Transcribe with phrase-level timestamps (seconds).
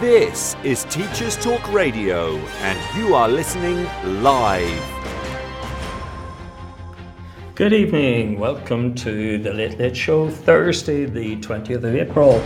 [0.00, 3.86] This is Teachers Talk Radio, and you are listening
[4.22, 4.82] live.
[7.54, 8.38] Good evening.
[8.38, 12.42] Welcome to the Late Late Show, Thursday, the 20th of April,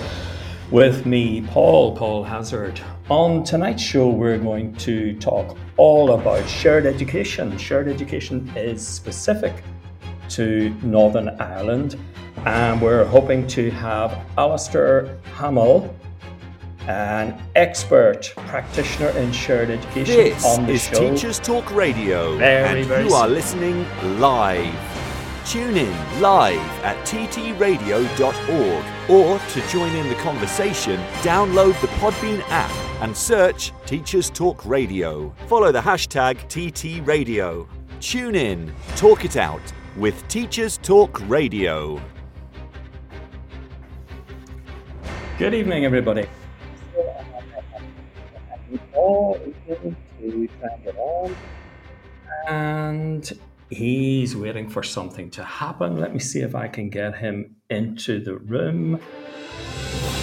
[0.71, 2.81] with me, Paul, Paul Hazzard.
[3.09, 7.59] On tonight's show, we're going to talk all about shared education.
[7.59, 9.65] Shared education is specific
[10.29, 11.99] to Northern Ireland,
[12.47, 15.93] and we're hoping to have Alistair Hamill
[16.89, 21.11] an expert practitioner in shared education This on the is show.
[21.11, 23.87] Teachers Talk Radio, Very, and very you are listening
[24.19, 24.75] live.
[25.47, 32.71] Tune in live at ttradio.org or to join in the conversation, download the Podbean app
[33.03, 35.35] and search Teachers Talk Radio.
[35.49, 37.67] Follow the hashtag TTRadio.
[38.01, 39.61] Tune in, talk it out
[39.97, 42.01] with Teachers Talk Radio.
[45.39, 46.29] Good evening, everybody.
[52.49, 53.33] And
[53.71, 55.99] he's waiting for something to happen.
[56.01, 59.01] Let me see if I can get him into the room.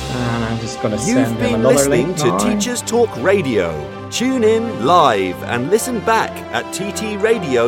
[0.09, 2.37] And I'm just going to send You've him been another listening link to now.
[2.37, 4.09] Teachers Talk Radio.
[4.09, 7.67] Tune in live and listen back at ttradio.org.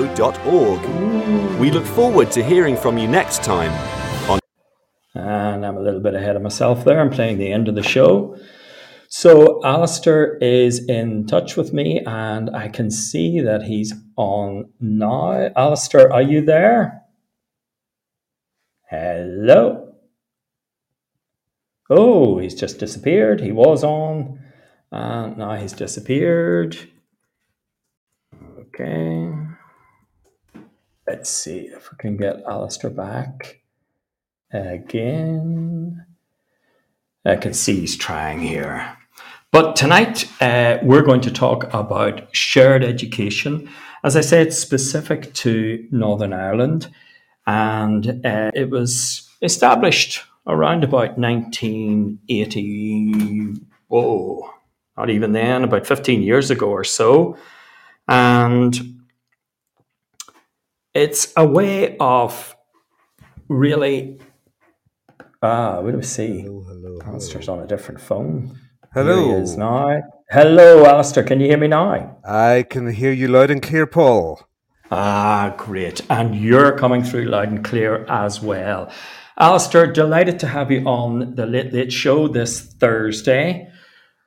[1.59, 3.71] We look forward to hearing from you next time
[4.29, 4.39] on
[5.13, 7.01] And I'm a little bit ahead of myself there.
[7.01, 8.37] I'm playing the end of the show.
[9.11, 15.49] So Alistair is in touch with me and I can see that he's on now.
[15.55, 17.01] Alistair, are you there?
[18.87, 19.95] Hello.
[21.89, 23.41] Oh, he's just disappeared.
[23.41, 24.39] He was on
[24.91, 26.77] and now he's disappeared.
[28.59, 29.33] Okay.
[31.07, 33.61] Let's see if we can get Alistair back
[34.53, 36.05] again.
[37.25, 38.97] I can see he's trying here.
[39.51, 43.67] But tonight uh, we're going to talk about shared education.
[44.03, 46.87] As I said, specific to Northern Ireland,
[47.47, 53.55] and uh, it was established around about 1980.
[53.87, 54.51] Whoa,
[54.95, 57.35] not even then, about 15 years ago or so.
[58.07, 58.99] And
[60.93, 62.55] it's a way of
[63.47, 64.19] really
[65.41, 66.41] Ah, what do we see?
[66.41, 68.59] Hello, hello, Alistair's on a different phone.
[68.91, 69.45] Hello.
[69.45, 70.01] He now.
[70.31, 71.23] Hello, Alistair.
[71.23, 72.17] Can you hear me now?
[72.25, 74.41] I can hear you loud and clear, Paul.
[74.89, 76.01] Ah, great.
[76.09, 78.91] And you're coming through loud and clear as well.
[79.37, 83.71] Alistair, delighted to have you on the Late Late Show this Thursday.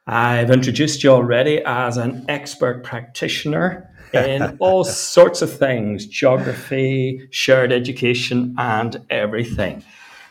[0.06, 7.72] I've introduced you already as an expert practitioner in all sorts of things geography, shared
[7.72, 9.82] education, and everything.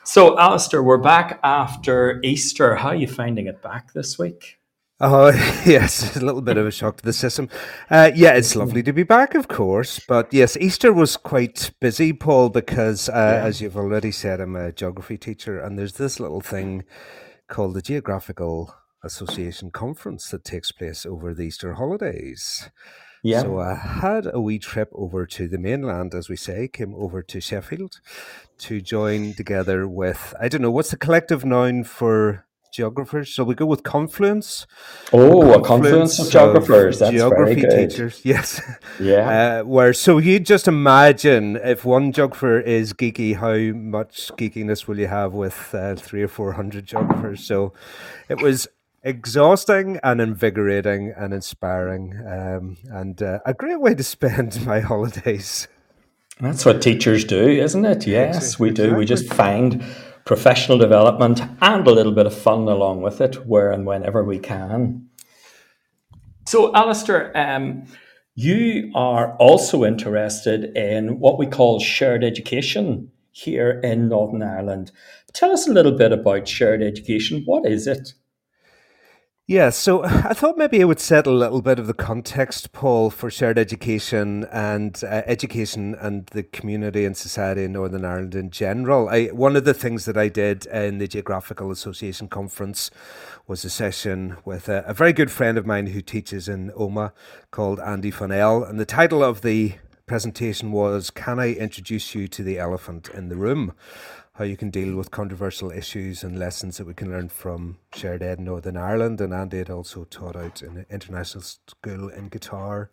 [0.04, 2.76] So, Alistair, we're back after Easter.
[2.76, 4.58] How are you finding it back this week?
[5.00, 5.28] Oh,
[5.66, 7.50] yes, a little bit of a shock to the system.
[7.88, 10.00] Uh, yeah, it's lovely to be back, of course.
[10.00, 14.72] But yes, Easter was quite busy, Paul, because uh, as you've already said, I'm a
[14.72, 16.84] geography teacher, and there's this little thing
[17.48, 18.74] called the Geographical
[19.04, 22.72] Association Conference that takes place over the Easter holidays.
[23.24, 23.42] Yeah.
[23.42, 27.22] So I had a wee trip over to the mainland, as we say, came over
[27.22, 28.02] to Sheffield
[28.60, 33.28] to join together with, I don't know, what's the collective noun for geographers?
[33.28, 34.66] Shall we go with confluence?
[35.14, 37.00] oh, a confluence of geographers.
[37.00, 37.90] That's geography very good.
[37.90, 38.60] teachers, yes.
[39.00, 39.60] Yeah.
[39.62, 44.98] Uh, where so you just imagine if one geographer is geeky, how much geekiness will
[44.98, 47.44] you have with uh, three or four hundred geographers?
[47.44, 47.74] So
[48.30, 48.68] it was
[49.04, 55.68] exhausting and invigorating and inspiring, um, and uh, a great way to spend my holidays.
[56.40, 58.08] That's what teachers do, isn't it?
[58.08, 58.96] Yes, we do.
[58.96, 59.84] We just find
[60.26, 64.40] professional development and a little bit of fun along with it where and whenever we
[64.40, 65.08] can.
[66.48, 67.86] So, Alistair, um,
[68.34, 74.92] you are also interested in what we call shared education here in Northern Ireland.
[75.34, 77.44] Tell us a little bit about shared education.
[77.46, 78.14] What is it?
[79.52, 83.10] Yeah, so I thought maybe I would set a little bit of the context, Paul,
[83.10, 88.50] for shared education and uh, education and the community and society in Northern Ireland in
[88.50, 89.10] general.
[89.10, 92.92] I, one of the things that I did in the Geographical Association conference
[93.46, 97.12] was a session with a, a very good friend of mine who teaches in Omagh
[97.52, 98.64] called Andy Fonnell.
[98.64, 99.74] And the title of the
[100.06, 103.74] presentation was Can I Introduce You to the Elephant in the Room?
[104.42, 108.24] How you can deal with controversial issues and lessons that we can learn from Shared
[108.24, 109.22] Ed in Northern Ireland.
[109.22, 112.88] And Andy had also taught out in an international school in Qatar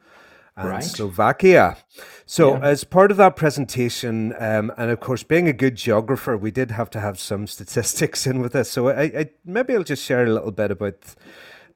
[0.59, 0.85] and Right.
[0.85, 1.79] Slovakia.
[2.27, 2.69] So, Yeah.
[2.69, 6.73] as part of that presentation, um, and of course, being a good geographer, we did
[6.73, 8.71] have to have some statistics in with this.
[8.71, 11.15] So, I, I maybe I'll just share a little bit about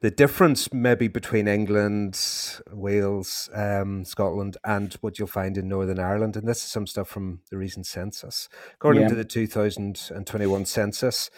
[0.03, 2.19] the difference maybe between England,
[2.73, 7.07] Wales, um, Scotland, and what you'll find in Northern Ireland, and this is some stuff
[7.07, 8.49] from the recent census.
[8.73, 9.07] According yeah.
[9.07, 11.29] to the 2021 census,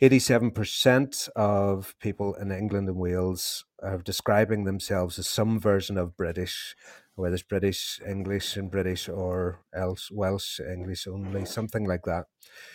[0.00, 6.74] 87% of people in England and Wales are describing themselves as some version of British,
[7.16, 12.24] whether it's British English and British or else Welsh English only, something like that.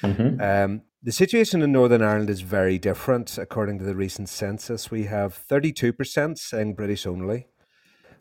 [0.01, 0.41] Mm-hmm.
[0.41, 3.37] Um, the situation in Northern Ireland is very different.
[3.37, 7.47] According to the recent census, we have 32% saying British only.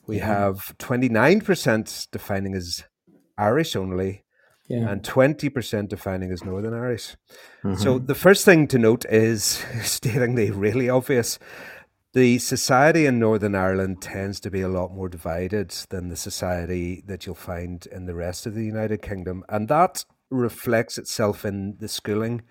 [0.07, 0.27] We yeah.
[0.27, 2.85] have 29% defining as
[3.37, 4.25] Irish only.
[4.69, 4.91] Yeah.
[4.91, 7.17] And 20% defining as Northern Irish.
[7.65, 7.77] Mm-hmm.
[7.77, 11.39] So, the first thing to note is stating the really obvious
[12.15, 17.03] the society in Northern Ireland tends to be a lot more divided than the society
[17.07, 19.45] that you'll find in the rest of the United Kingdom.
[19.49, 22.43] And that reflects itself in the schooling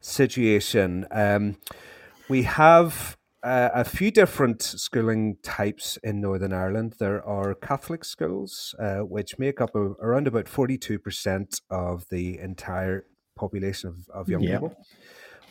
[0.00, 1.06] situation.
[1.10, 1.56] Um,
[2.28, 6.96] we have uh, a few different schooling types in Northern Ireland.
[6.98, 13.06] There are Catholic schools, uh, which make up a, around about 42% of the entire
[13.36, 14.76] population of, of young people.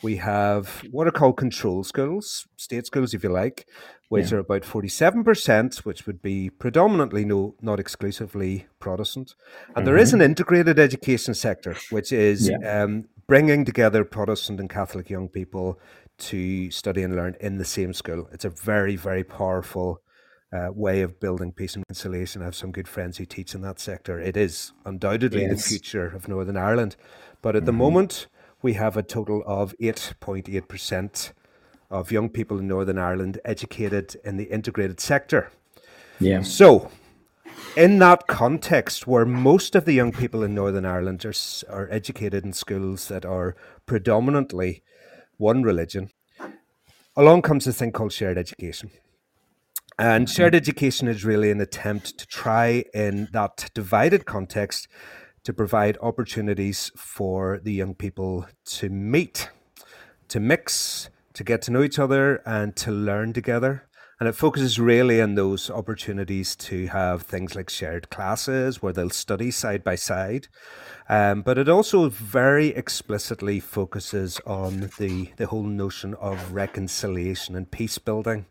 [0.01, 3.67] We have what are called control schools, state schools, if you like,
[4.09, 4.38] which yeah.
[4.38, 9.33] are about 47%, which would be predominantly, no, not exclusively Protestant.
[9.67, 9.85] And mm-hmm.
[9.85, 10.21] there is mm-hmm.
[10.21, 12.83] an integrated education sector, which is yeah.
[12.83, 15.79] um, bringing together Protestant and Catholic young people
[16.19, 18.29] to study and learn in the same school.
[18.31, 20.01] It's a very, very powerful
[20.51, 22.41] uh, way of building peace and reconciliation.
[22.41, 24.19] I have some good friends who teach in that sector.
[24.19, 25.63] It is undoubtedly yes.
[25.63, 26.95] the future of Northern Ireland.
[27.41, 27.65] But at mm-hmm.
[27.65, 28.27] the moment,
[28.62, 31.31] we have a total of 8.8%
[31.89, 35.51] of young people in Northern Ireland educated in the integrated sector.
[36.19, 36.42] Yeah.
[36.42, 36.92] So,
[37.75, 41.33] in that context, where most of the young people in Northern Ireland are,
[41.69, 43.56] are educated in schools that are
[43.86, 44.83] predominantly
[45.38, 46.09] one religion,
[47.15, 48.89] along comes this thing called shared education.
[50.00, 50.57] And shared mm-hmm.
[50.57, 54.88] education is really an attempt to try, in that divided context,
[55.47, 59.49] to provide opportunities for the young people to meet,
[60.27, 63.88] to mix, to get to know each other, and to learn together.
[64.19, 69.09] And it focuses really on those opportunities to have things like shared classes where they'll
[69.09, 70.49] study side by side.
[71.07, 77.71] Um, but it also very explicitly focuses on the, the whole notion of reconciliation and
[77.71, 78.47] peace building.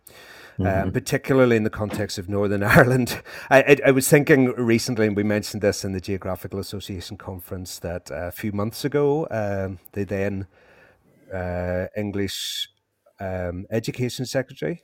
[0.58, 0.82] Um, mm-hmm.
[0.84, 3.22] Um, particularly in the context of Northern Ireland.
[3.50, 7.78] I, I, I, was thinking recently, and we mentioned this in the Geographical Association conference,
[7.80, 10.46] that a few months ago, um, the then
[11.32, 12.70] uh, English
[13.20, 14.82] um, Education Secretary,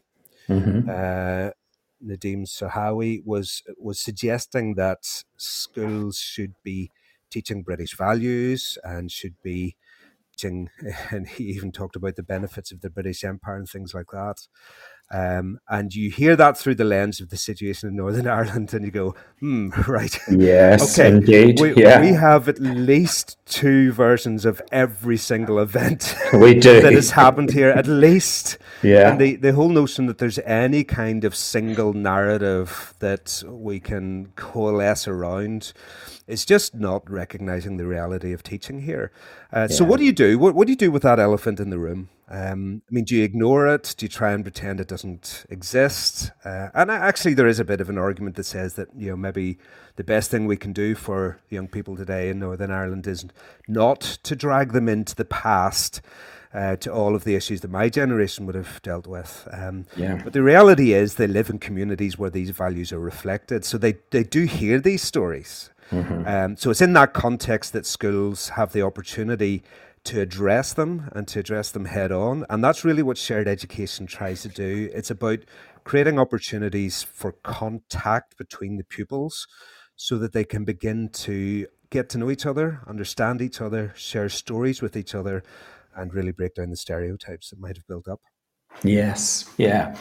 [0.48, 0.88] mm-hmm.
[0.88, 1.50] uh,
[2.04, 6.90] Nadhim Zahawi, was was suggesting that schools should be
[7.30, 9.76] teaching British values and should be
[10.32, 10.70] teaching,
[11.10, 14.46] and he even talked about the benefits of the British Empire and things like that.
[15.12, 18.84] Um, and you hear that through the lens of the situation in Northern Ireland, and
[18.84, 20.18] you go, hmm, right.
[20.30, 21.10] Yes, okay.
[21.10, 21.60] indeed.
[21.60, 22.00] We, yeah.
[22.00, 26.80] we have at least two versions of every single event we do.
[26.80, 28.56] that has happened here, at least.
[28.82, 29.10] Yeah.
[29.10, 34.32] And the, the whole notion that there's any kind of single narrative that we can
[34.36, 35.74] coalesce around
[36.26, 39.12] is just not recognizing the reality of teaching here.
[39.52, 39.76] Uh, yeah.
[39.76, 40.38] So, what do you do?
[40.38, 42.08] What, what do you do with that elephant in the room?
[42.32, 43.94] Um, I mean, do you ignore it?
[43.98, 46.30] Do you try and pretend it doesn't exist?
[46.46, 49.16] Uh, and actually, there is a bit of an argument that says that you know
[49.16, 49.58] maybe
[49.96, 53.26] the best thing we can do for young people today in Northern Ireland is
[53.68, 56.00] not to drag them into the past.
[56.54, 59.48] Uh, to all of the issues that my generation would have dealt with.
[59.52, 60.20] Um, yeah.
[60.22, 63.64] But the reality is, they live in communities where these values are reflected.
[63.64, 65.70] So they, they do hear these stories.
[65.90, 66.28] Mm-hmm.
[66.28, 69.62] Um, so it's in that context that schools have the opportunity
[70.04, 72.44] to address them and to address them head on.
[72.50, 74.90] And that's really what shared education tries to do.
[74.92, 75.40] It's about
[75.84, 79.46] creating opportunities for contact between the pupils
[79.96, 84.28] so that they can begin to get to know each other, understand each other, share
[84.28, 85.42] stories with each other,
[85.94, 88.20] and really break down the stereotypes that might have built up.
[88.82, 89.96] Yes, yeah.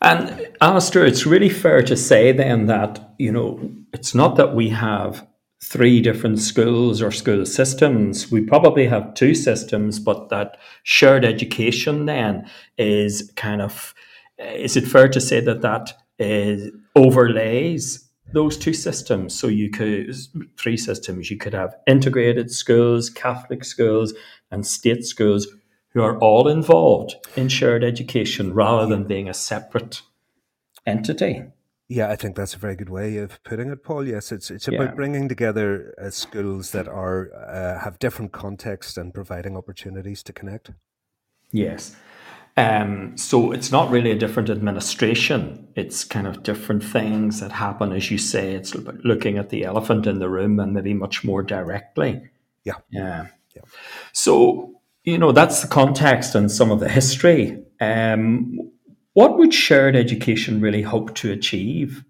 [0.00, 3.60] And Alistair, it's really fair to say then that, you know,
[3.92, 5.26] it's not that we have
[5.62, 8.30] three different schools or school systems.
[8.30, 12.48] We probably have two systems, but that shared education then
[12.78, 13.94] is kind of,
[14.38, 19.38] is it fair to say that that is, overlays those two systems?
[19.38, 20.14] So you could,
[20.56, 24.14] three systems, you could have integrated schools, Catholic schools,
[24.50, 25.46] and state schools
[25.90, 30.02] who are all involved in shared education rather than being a separate
[30.86, 31.42] entity.
[31.90, 34.06] Yeah, I think that's a very good way of putting it, Paul.
[34.06, 34.94] Yes, it's it's about yeah.
[34.94, 40.70] bringing together uh, schools that are uh, have different contexts and providing opportunities to connect.
[41.50, 41.96] Yes.
[42.56, 45.66] Um, so it's not really a different administration.
[45.74, 48.54] It's kind of different things that happen, as you say.
[48.54, 52.22] It's looking at the elephant in the room and maybe much more directly.
[52.62, 52.74] Yeah.
[52.90, 53.26] Yeah.
[53.56, 53.62] yeah.
[54.12, 57.64] So, you know, that's the context and some of the history.
[57.80, 58.70] Um,
[59.12, 62.04] what would shared education really hope to achieve?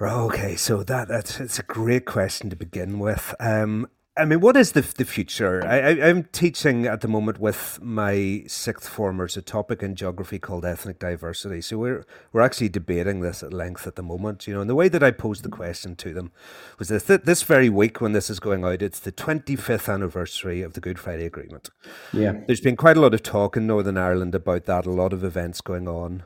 [0.00, 3.34] Okay, so that that's it's a great question to begin with.
[3.38, 5.66] Um, I mean, what is the the future?
[5.66, 10.38] I, I, am teaching at the moment with my sixth formers a topic in geography
[10.38, 11.62] called ethnic diversity.
[11.62, 14.46] So we're we're actually debating this at length at the moment.
[14.46, 16.30] You know, and the way that I posed the question to them
[16.78, 20.74] was this: this very week when this is going out, it's the 25th anniversary of
[20.74, 21.70] the Good Friday Agreement.
[22.12, 24.84] Yeah, there's been quite a lot of talk in Northern Ireland about that.
[24.84, 26.24] A lot of events going on.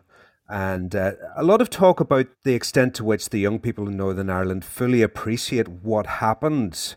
[0.49, 3.97] And uh, a lot of talk about the extent to which the young people in
[3.97, 6.97] Northern Ireland fully appreciate what happened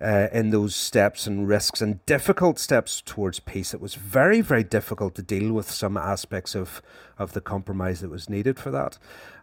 [0.00, 3.74] uh, in those steps and risks and difficult steps towards peace.
[3.74, 6.80] It was very, very difficult to deal with some aspects of,
[7.18, 8.98] of the compromise that was needed for that.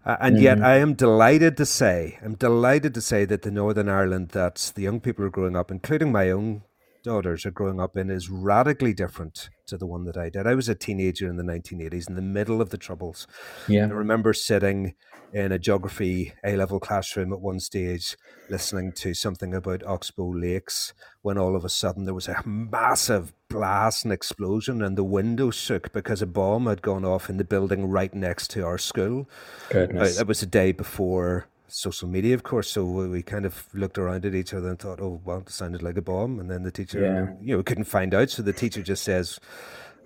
[0.05, 0.43] Uh, and mm-hmm.
[0.43, 4.71] yet, I am delighted to say, I'm delighted to say that the Northern Ireland that
[4.75, 6.63] the young people are growing up, including my own
[7.03, 10.47] daughters, are growing up in, is radically different to the one that I did.
[10.47, 13.27] I was a teenager in the 1980s, in the middle of the Troubles.
[13.67, 13.83] Yeah.
[13.83, 14.95] I remember sitting
[15.33, 18.17] in a geography A level classroom at one stage,
[18.49, 23.33] listening to something about Oxbow Lakes, when all of a sudden there was a massive
[23.49, 27.43] blast and explosion, and the window shook because a bomb had gone off in the
[27.43, 29.29] building right next to our school.
[29.69, 30.17] Goodness.
[30.17, 32.71] Uh, it was the day before social media, of course.
[32.71, 35.83] So we kind of looked around at each other and thought, "Oh, well, it sounded
[35.83, 37.35] like a bomb." And then the teacher, yeah.
[37.41, 39.39] you know, we couldn't find out, so the teacher just says,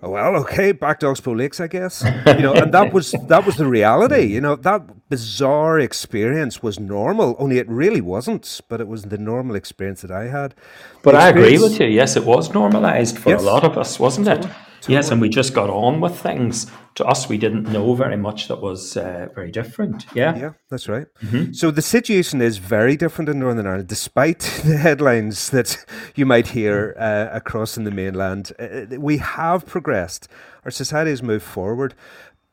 [0.02, 2.04] oh, well, okay, back to Oxbow Lakes, I guess.
[2.26, 4.24] You know, and that was that was the reality.
[4.24, 8.60] You know, that bizarre experience was normal, only it really wasn't.
[8.68, 10.54] But it was the normal experience that I had.
[11.02, 11.86] But I agree with you.
[11.86, 13.42] Yes, it was normalized for yes.
[13.42, 14.46] a lot of us, wasn't it?
[14.88, 16.70] Yes, and we just got on with things.
[16.96, 20.06] To us, we didn't know very much that was uh, very different.
[20.14, 21.06] Yeah, yeah, that's right.
[21.22, 21.52] Mm-hmm.
[21.52, 25.84] So the situation is very different in Northern Ireland, despite the headlines that
[26.14, 28.52] you might hear uh, across in the mainland.
[28.58, 30.28] Uh, uh, we have progressed.
[30.64, 31.94] Our society has moved forward,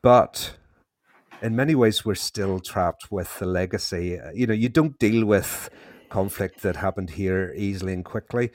[0.02, 0.56] but
[1.42, 4.20] in many ways, we're still trapped with the legacy.
[4.20, 5.70] Uh, you know, you don't deal with
[6.10, 8.52] conflict that happened here easily and quickly.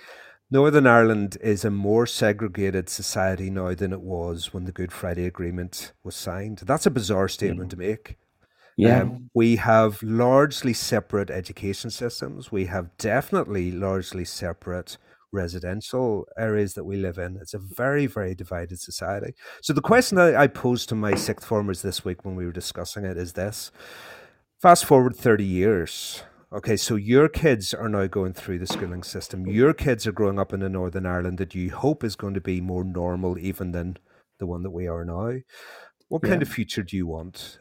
[0.50, 5.26] Northern Ireland is a more segregated society now than it was when the Good Friday
[5.26, 6.58] Agreement was signed.
[6.58, 8.18] That's a bizarre statement to make.
[8.76, 9.02] Yeah.
[9.02, 12.52] Um, we have largely separate education systems.
[12.52, 14.98] We have definitely largely separate
[15.32, 17.38] residential areas that we live in.
[17.40, 19.34] It's a very, very divided society.
[19.62, 22.52] So the question that I posed to my sixth formers this week when we were
[22.52, 23.72] discussing it is this.
[24.60, 26.22] Fast forward 30 years
[26.54, 29.44] Okay, so your kids are now going through the schooling system.
[29.44, 32.40] Your kids are growing up in a Northern Ireland that you hope is going to
[32.40, 33.96] be more normal even than
[34.38, 35.32] the one that we are now.
[36.08, 37.58] What kind of future do you want?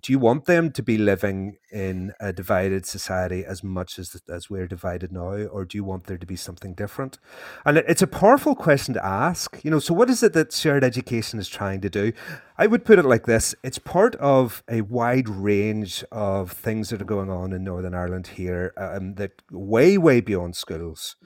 [0.00, 4.50] Do you want them to be living in a divided society as much as as
[4.50, 7.18] we're divided now, or do you want there to be something different?
[7.64, 9.60] And it's a powerful question to ask.
[9.62, 12.12] You know, so what is it that shared education is trying to do?
[12.58, 17.00] I would put it like this: it's part of a wide range of things that
[17.00, 21.16] are going on in Northern Ireland here, um, that way, way beyond schools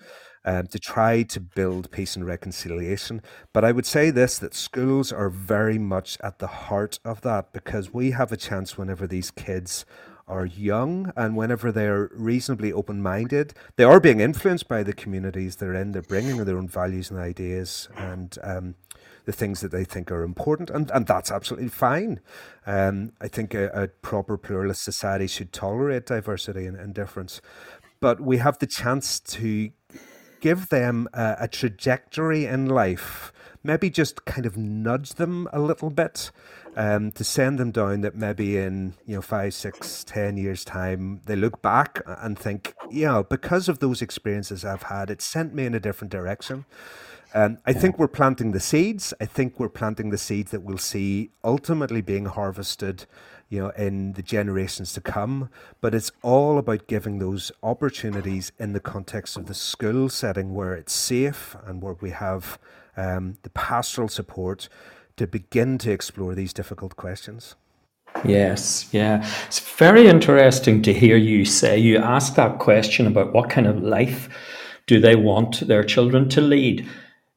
[0.44, 3.22] um, to try to build peace and reconciliation.
[3.52, 7.52] But I would say this that schools are very much at the heart of that
[7.52, 9.84] because we have a chance whenever these kids
[10.26, 15.56] are young and whenever they're reasonably open minded, they are being influenced by the communities
[15.56, 15.92] they're in.
[15.92, 18.74] They're bringing their own values and ideas and um,
[19.24, 22.20] the things that they think are important, and, and that's absolutely fine.
[22.66, 27.40] Um, I think a, a, proper pluralist society should tolerate diversity and, and difference.
[28.00, 29.70] But we have the chance to
[30.40, 33.32] give them a, a trajectory in life,
[33.62, 36.30] maybe just kind of nudge them a little bit.
[36.76, 41.20] Um, to send them down that maybe in you know five, six, ten years time
[41.26, 42.74] they look back and think,
[43.06, 46.64] know, because of those experiences I've had, it sent me in a different direction.
[47.34, 49.14] Um, I think we're planting the seeds.
[49.20, 53.06] I think we're planting the seeds that we'll see ultimately being harvested
[53.50, 55.50] you know, in the generations to come.
[55.82, 60.74] But it's all about giving those opportunities in the context of the school setting where
[60.74, 62.58] it's safe and where we have
[62.96, 64.68] um, the pastoral support
[65.16, 67.56] to begin to explore these difficult questions.
[68.24, 69.28] Yes, yeah.
[69.46, 73.82] It's very interesting to hear you say you asked that question about what kind of
[73.82, 74.28] life
[74.86, 76.88] do they want their children to lead.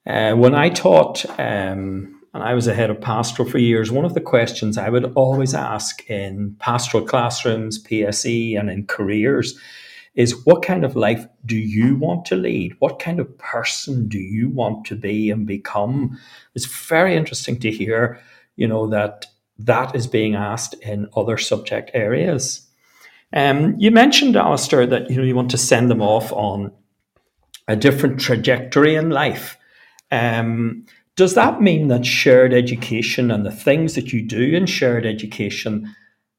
[0.05, 4.05] Uh, when I taught um, and I was a head of pastoral for years, one
[4.05, 9.57] of the questions I would always ask in pastoral classrooms, PSE, and in careers
[10.15, 12.75] is what kind of life do you want to lead?
[12.79, 16.19] What kind of person do you want to be and become?
[16.55, 18.19] It's very interesting to hear,
[18.55, 19.25] you know, that
[19.59, 22.67] that is being asked in other subject areas.
[23.33, 26.71] Um, you mentioned, Alistair, that you know you want to send them off on
[27.67, 29.57] a different trajectory in life.
[30.11, 35.05] Um, does that mean that shared education and the things that you do in shared
[35.05, 35.93] education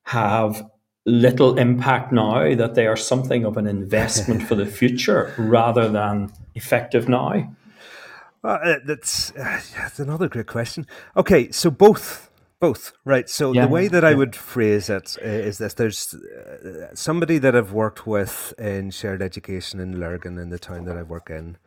[0.04, 0.62] have
[1.06, 6.32] little impact now, that they are something of an investment for the future rather than
[6.54, 7.54] effective now?
[8.42, 10.86] Well, uh, that's, uh, that's another great question.
[11.16, 13.28] Okay, so both both, right?
[13.28, 14.10] So yeah, the way that yeah.
[14.10, 18.90] I would phrase it uh, is this: there's uh, somebody that I've worked with in
[18.90, 21.58] shared education in Lurgan, in the town that I work in,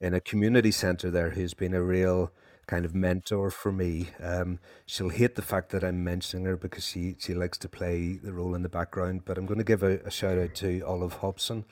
[0.00, 2.30] in a community centre there, who's been a real
[2.66, 4.08] kind of mentor for me.
[4.20, 8.14] Um, she'll hate the fact that I'm mentioning her because she she likes to play
[8.14, 9.24] the role in the background.
[9.24, 11.64] But I'm going to give a, a shout out to Olive Hobson,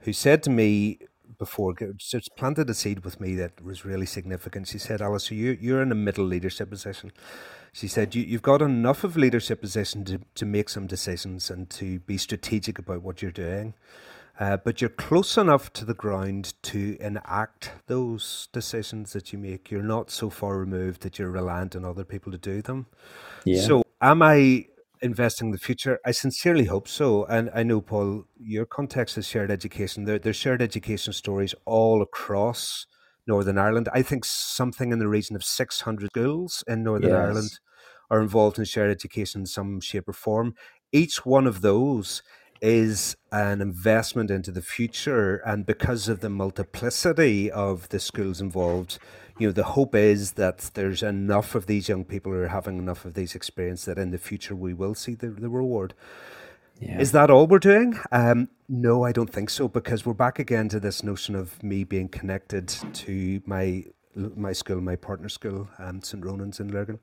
[0.00, 0.98] who said to me
[1.38, 4.66] before, just planted a seed with me that was really significant.
[4.68, 7.12] She said, Alice, you, you're in a middle leadership position.
[7.72, 11.68] She said, you, You've got enough of leadership position to, to make some decisions and
[11.70, 13.74] to be strategic about what you're doing.
[14.38, 19.70] Uh, but you're close enough to the ground to enact those decisions that you make.
[19.70, 22.86] You're not so far removed that you're reliant on other people to do them.
[23.44, 23.62] Yeah.
[23.62, 24.66] So, am I
[25.02, 25.98] investing the future?
[26.06, 27.24] I sincerely hope so.
[27.24, 30.04] And I know, Paul, your context is shared education.
[30.04, 32.86] There, there's shared education stories all across
[33.26, 33.88] Northern Ireland.
[33.92, 37.18] I think something in the region of 600 schools in Northern yes.
[37.18, 37.58] Ireland
[38.08, 40.54] are involved in shared education in some shape or form.
[40.92, 42.22] Each one of those
[42.60, 45.36] is an investment into the future.
[45.44, 48.98] And because of the multiplicity of the schools involved,
[49.38, 52.78] you know, the hope is that there's enough of these young people who are having
[52.78, 55.94] enough of these experiences that in the future we will see the, the reward.
[56.80, 57.00] Yeah.
[57.00, 57.98] Is that all we're doing?
[58.12, 61.84] Um, no, I don't think so, because we're back again to this notion of me
[61.84, 63.84] being connected to my
[64.14, 66.24] my school, my partner school, um, St.
[66.24, 66.98] Ronan's in Lurgan.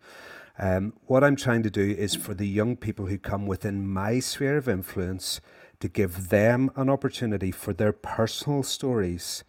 [0.57, 4.19] Um, what I'm trying to do is for the young people who come within my
[4.19, 5.41] sphere of influence
[5.79, 9.43] to give them an opportunity for their personal stories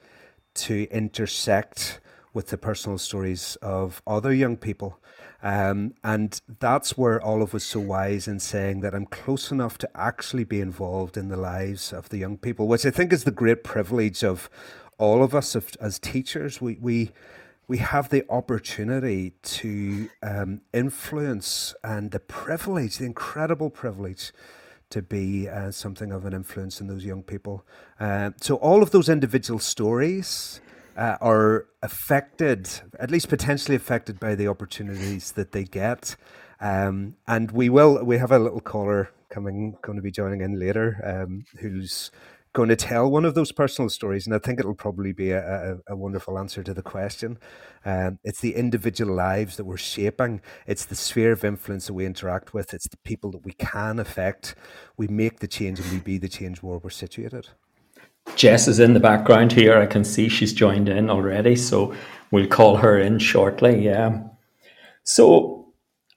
[0.55, 2.01] to intersect
[2.35, 4.99] with the personal stories of other young people.
[5.43, 9.91] Um, and that's where Olive was so wise in saying that I'm close enough to
[9.95, 13.31] actually be involved in the lives of the young people, which I think is the
[13.31, 14.51] great privilege of
[14.99, 16.61] all of us as teachers.
[16.61, 17.13] We, we,
[17.69, 24.33] we have the opportunity to um, influence and the privilege, the incredible privilege
[24.91, 27.67] to be uh, something of an influence in those young people.
[27.99, 30.61] Uh, so all of those individual stories
[30.97, 32.69] uh, are affected,
[33.01, 36.17] at least potentially affected by the opportunities that they get.
[36.61, 40.59] Um, and we will, we have a little caller coming, going to be joining in
[40.59, 42.13] later, um, who's
[42.57, 45.75] going to tell one of those personal stories, and I think it'll probably be a,
[45.87, 47.39] a, a wonderful answer to the question.
[47.85, 50.41] Um, it's the individual lives that we're shaping.
[50.67, 52.73] It's the sphere of influence that we interact with.
[52.73, 54.55] It's the people that we can affect.
[54.97, 57.49] We make the change, and we be the change where we're situated.
[58.37, 59.77] Jess is in the background here.
[59.77, 61.95] I can see she's joined in already, so
[62.31, 63.85] we'll call her in shortly.
[63.85, 64.23] Yeah.
[65.05, 65.66] So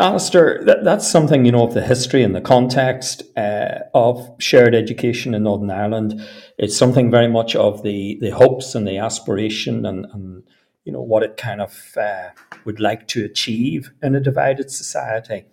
[0.01, 4.73] Alistair, that, that's something, you know, of the history and the context uh, of shared
[4.73, 6.25] education in Northern Ireland.
[6.57, 10.43] It's something very much of the, the hopes and the aspiration and, and
[10.85, 12.29] you know, what it kind of uh,
[12.63, 15.43] would like to achieve in a divided society.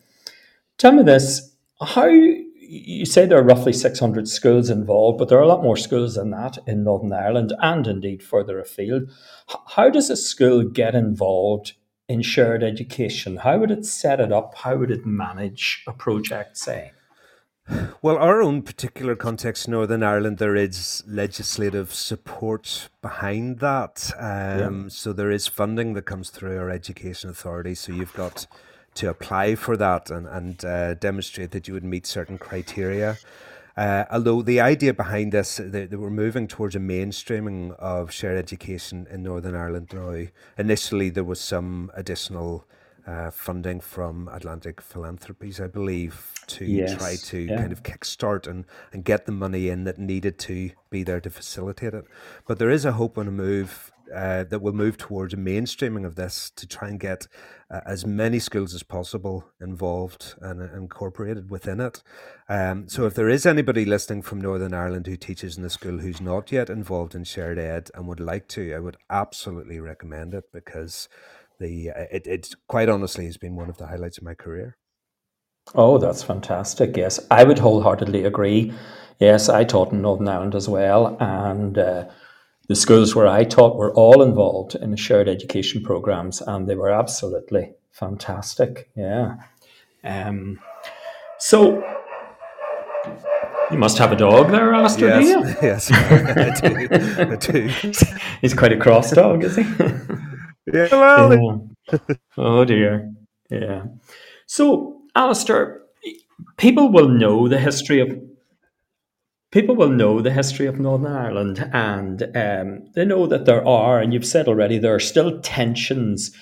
[0.79, 5.43] Tell me this, how, you say there are roughly 600 schools involved, but there are
[5.43, 9.11] a lot more schools than that in Northern Ireland and indeed further afield.
[9.71, 11.73] How does a school get involved
[12.09, 13.39] in shared education?
[13.39, 14.55] How would it set it up?
[14.57, 16.93] How would it manage a project, say?
[18.01, 24.13] Well, our own particular context, Northern Ireland, there is legislative support behind that.
[24.19, 24.89] Um, yeah.
[24.89, 27.75] So there is funding that comes through our education authority.
[27.75, 28.47] So you've got
[28.95, 33.19] to apply for that and, and uh, demonstrate that you would meet certain criteria.
[33.77, 39.07] Uh, although the idea behind this, that we're moving towards a mainstreaming of shared education
[39.11, 40.27] in Northern Ireland now.
[40.57, 42.65] Initially, there was some additional
[43.07, 46.97] uh, funding from Atlantic Philanthropies, I believe, to yes.
[46.97, 47.57] try to yeah.
[47.57, 51.31] kind of kickstart and, and get the money in that needed to be there to
[51.31, 52.05] facilitate it.
[52.47, 56.05] But there is a hope and a move uh, that will move towards a mainstreaming
[56.05, 57.27] of this to try and get
[57.71, 62.03] uh, as many schools as possible involved and uh, incorporated within it.
[62.49, 65.99] Um, so, if there is anybody listening from Northern Ireland who teaches in the school
[65.99, 70.35] who's not yet involved in shared ed and would like to, I would absolutely recommend
[70.35, 71.09] it because
[71.59, 74.77] the uh, it, it quite honestly has been one of the highlights of my career.
[75.75, 76.97] Oh, that's fantastic.
[76.97, 78.73] Yes, I would wholeheartedly agree.
[79.19, 82.07] Yes, I taught in Northern Ireland as well, and uh,
[82.69, 86.75] the schools where I taught were all involved in the shared education programs, and they
[86.75, 88.91] were absolutely fantastic.
[88.97, 89.37] Yeah.
[90.05, 90.59] Um,
[91.39, 91.83] so
[93.71, 95.57] you must have a dog there, Alistair, yes, do you?
[95.63, 97.33] Yes, I do.
[97.33, 97.69] I do.
[98.41, 99.63] He's quite a cross dog, is he?
[100.73, 101.99] yeah, well, yeah.
[102.37, 103.13] Oh dear.
[103.51, 103.85] Yeah.
[104.47, 105.83] So, Alistair,
[106.57, 108.09] people will know the history of
[109.57, 113.99] people will know the history of Northern Ireland, and um, they know that there are,
[113.99, 116.37] and you've said already, there are still tensions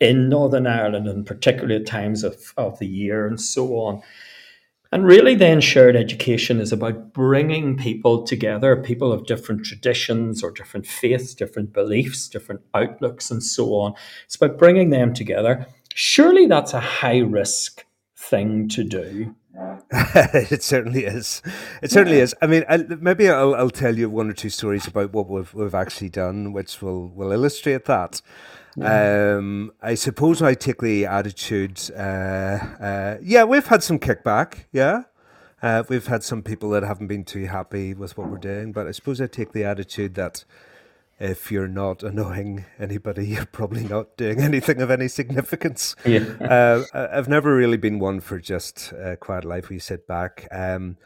[0.00, 4.02] in Northern Ireland, and particularly at times of, of the year and so on.
[4.92, 10.50] And really, then, shared education is about bringing people together, people of different traditions or
[10.50, 13.94] different faiths, different beliefs, different outlooks, and so on.
[14.26, 15.66] It's about bringing them together.
[15.94, 19.34] Surely that's a high risk thing to do.
[19.90, 21.42] it certainly is.
[21.82, 22.34] It certainly is.
[22.42, 25.52] I mean, I, maybe I'll, I'll tell you one or two stories about what we've,
[25.54, 28.20] we've actually done, which will, will illustrate that.
[28.80, 31.80] Um, I suppose I take the attitude.
[31.96, 34.66] Uh, uh, yeah, we've had some kickback.
[34.72, 35.04] Yeah,
[35.62, 38.72] uh, we've had some people that haven't been too happy with what we're doing.
[38.72, 40.44] But I suppose I take the attitude that
[41.18, 45.94] if you're not annoying anybody, you're probably not doing anything of any significance.
[46.04, 46.24] Yeah.
[46.48, 49.68] Uh, I've never really been one for just uh, quiet life.
[49.68, 50.48] We sit back.
[50.50, 50.96] Um,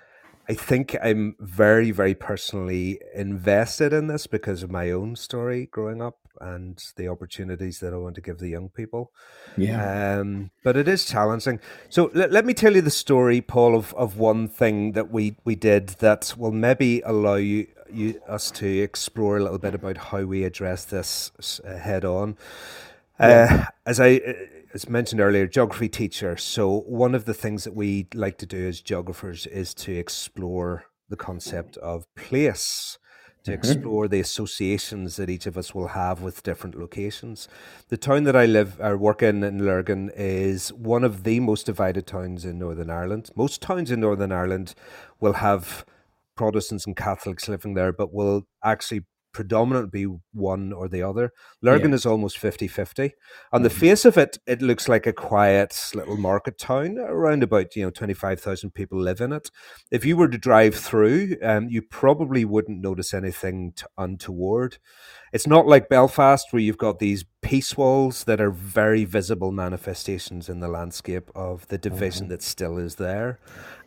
[0.48, 6.01] I think I'm very, very personally invested in this because of my own story growing
[6.01, 9.12] up and the opportunities that I want to give the young people.
[9.57, 10.18] Yeah.
[10.18, 11.61] Um, but it is challenging.
[11.88, 15.37] So let, let me tell you the story, Paul, of, of one thing that we,
[15.44, 19.96] we did that will maybe allow you, you us to explore a little bit about
[19.96, 21.33] how we address this
[21.64, 22.37] uh, head on.
[23.20, 23.48] Yeah.
[23.50, 24.33] Uh, as I uh,
[24.74, 26.37] as mentioned earlier, geography teacher.
[26.37, 30.87] So one of the things that we like to do as geographers is to explore
[31.09, 32.98] the concept of place
[33.44, 33.59] to mm-hmm.
[33.59, 37.48] explore the associations that each of us will have with different locations.
[37.88, 41.66] The town that I live or work in in Lurgan is one of the most
[41.66, 43.31] divided towns in Northern Ireland.
[43.35, 44.74] Most towns in Northern Ireland
[45.20, 45.85] will have
[46.37, 51.33] Protestants and Catholics living there, but will actually predominantly be one or the other.
[51.62, 51.97] Lurgan yeah.
[51.97, 53.12] is almost 50 50.
[53.53, 53.79] On the mm-hmm.
[53.79, 56.99] face of it, it looks like a quiet little market town.
[56.99, 59.51] Around about, you know, 25,000 people live in it.
[59.90, 64.79] If you were to drive through, um, you probably wouldn't notice anything untoward.
[65.33, 70.48] It's not like Belfast where you've got these peace walls that are very visible manifestations
[70.48, 72.31] in the landscape of the division mm-hmm.
[72.31, 73.38] that still is there.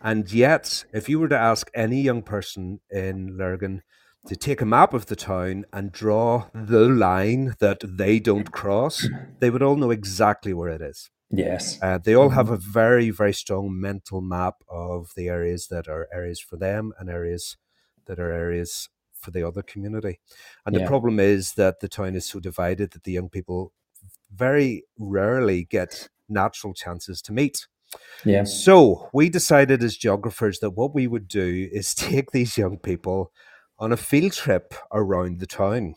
[0.01, 3.81] And yet, if you were to ask any young person in Lurgan,
[4.27, 9.07] to take a map of the town and draw the line that they don't cross,
[9.39, 11.09] they would all know exactly where it is.
[11.29, 11.79] Yes.
[11.81, 12.55] Uh, they all have mm-hmm.
[12.55, 17.09] a very, very strong mental map of the areas that are areas for them and
[17.09, 17.57] areas
[18.07, 18.89] that are areas
[19.25, 20.19] for the other community.
[20.65, 20.83] And yeah.
[20.83, 23.73] the problem is that the town is so divided that the young people
[24.33, 27.67] very rarely get natural chances to meet.
[28.23, 28.43] Yeah.
[28.43, 33.31] So we decided as geographers that what we would do is take these young people
[33.79, 35.95] on a field trip around the town.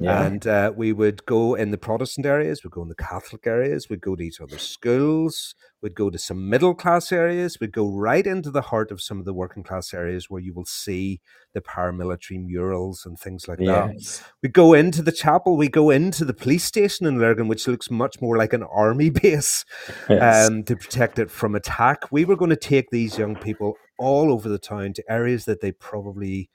[0.00, 0.24] Yeah.
[0.24, 3.88] And uh, we would go in the Protestant areas, we'd go in the Catholic areas,
[3.90, 7.90] we'd go to each other's schools, we'd go to some middle class areas, we'd go
[7.90, 11.20] right into the heart of some of the working class areas where you will see
[11.52, 14.18] the paramilitary murals and things like yes.
[14.18, 14.32] that.
[14.42, 17.90] We go into the chapel, we go into the police station in Lurgan, which looks
[17.90, 19.66] much more like an army base
[20.08, 20.48] yes.
[20.48, 22.10] um, to protect it from attack.
[22.10, 25.60] We were going to take these young people all over the town to areas that
[25.60, 26.48] they probably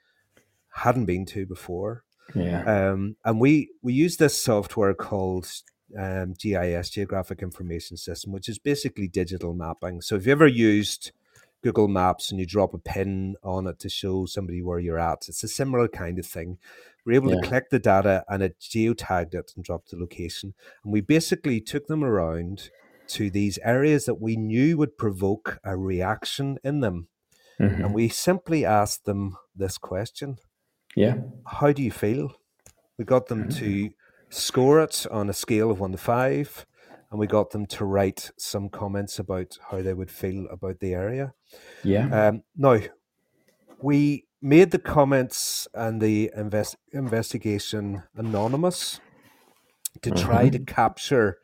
[0.76, 2.02] hadn't been to before.
[2.34, 2.90] Yeah.
[2.90, 5.48] Um, and we we use this software called
[5.98, 10.00] um, GIS, Geographic Information System, which is basically digital mapping.
[10.00, 11.12] So if you ever used
[11.62, 15.28] Google Maps and you drop a pin on it to show somebody where you're at,
[15.28, 16.58] it's a similar kind of thing.
[17.04, 17.40] We're able yeah.
[17.40, 20.54] to collect the data and it geotagged it and dropped the location.
[20.82, 22.70] And we basically took them around
[23.08, 27.06] to these areas that we knew would provoke a reaction in them.
[27.60, 27.84] Mm-hmm.
[27.84, 30.38] And we simply asked them this question
[30.96, 31.18] yeah.
[31.46, 32.32] How do you feel?
[32.98, 33.92] We got them to mm.
[34.30, 36.66] score it on a scale of one to five,
[37.10, 40.94] and we got them to write some comments about how they would feel about the
[40.94, 41.34] area.
[41.84, 42.28] Yeah.
[42.28, 42.80] Um, now,
[43.80, 49.00] we made the comments and the invest- investigation anonymous
[50.02, 50.74] to try to mm-hmm.
[50.74, 51.38] capture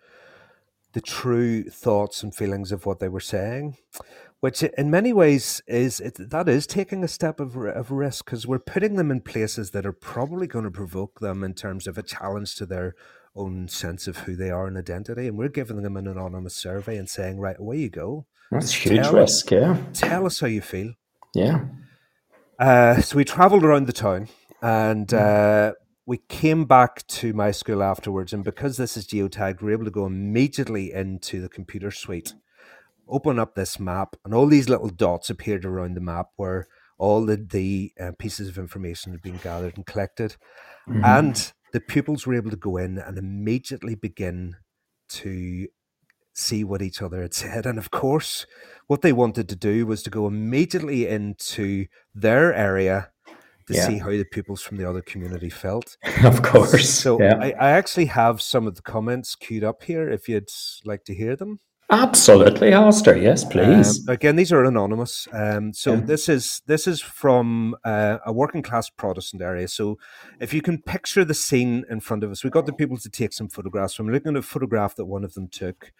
[0.92, 3.76] the true thoughts and feelings of what they were saying
[4.42, 8.44] which in many ways is it, that is taking a step of, of risk because
[8.44, 11.96] we're putting them in places that are probably going to provoke them in terms of
[11.96, 12.96] a challenge to their
[13.36, 15.28] own sense of who they are and identity.
[15.28, 18.26] And we're giving them an anonymous survey and saying, right, away you go.
[18.50, 19.76] That's huge tell risk, yeah.
[19.92, 20.94] Tell us how you feel.
[21.36, 21.60] Yeah.
[22.58, 24.26] Uh, so we travelled around the town
[24.60, 25.18] and hmm.
[25.20, 25.70] uh,
[26.04, 28.32] we came back to my school afterwards.
[28.32, 32.34] And because this is geotagged, we we're able to go immediately into the computer suite,
[33.12, 36.66] open up this map, and all these little dots appeared around the map where
[36.98, 40.36] all the, the uh, pieces of information had been gathered and collected.
[40.88, 41.04] Mm-hmm.
[41.04, 44.56] And the pupils were able to go in and immediately begin
[45.08, 45.66] to
[46.34, 47.66] see what each other had said.
[47.66, 48.46] And of course,
[48.86, 53.10] what they wanted to do was to go immediately into their area
[53.66, 53.86] to yeah.
[53.86, 55.96] see how the pupils from the other community felt.
[56.24, 56.88] Of course.
[56.88, 57.36] So yeah.
[57.40, 60.50] I, I, actually have some of the comments queued up here if you'd
[60.84, 61.60] like to hear them.
[61.92, 63.18] Absolutely, Alistair.
[63.18, 64.08] Yes, please.
[64.08, 65.28] Um, again, these are anonymous.
[65.30, 66.00] Um, so yeah.
[66.00, 69.68] this is this is from uh, a working class Protestant area.
[69.68, 69.98] So
[70.40, 73.10] if you can picture the scene in front of us, we got the people to
[73.10, 73.96] take some photographs.
[73.96, 75.92] So I'm looking at a photograph that one of them took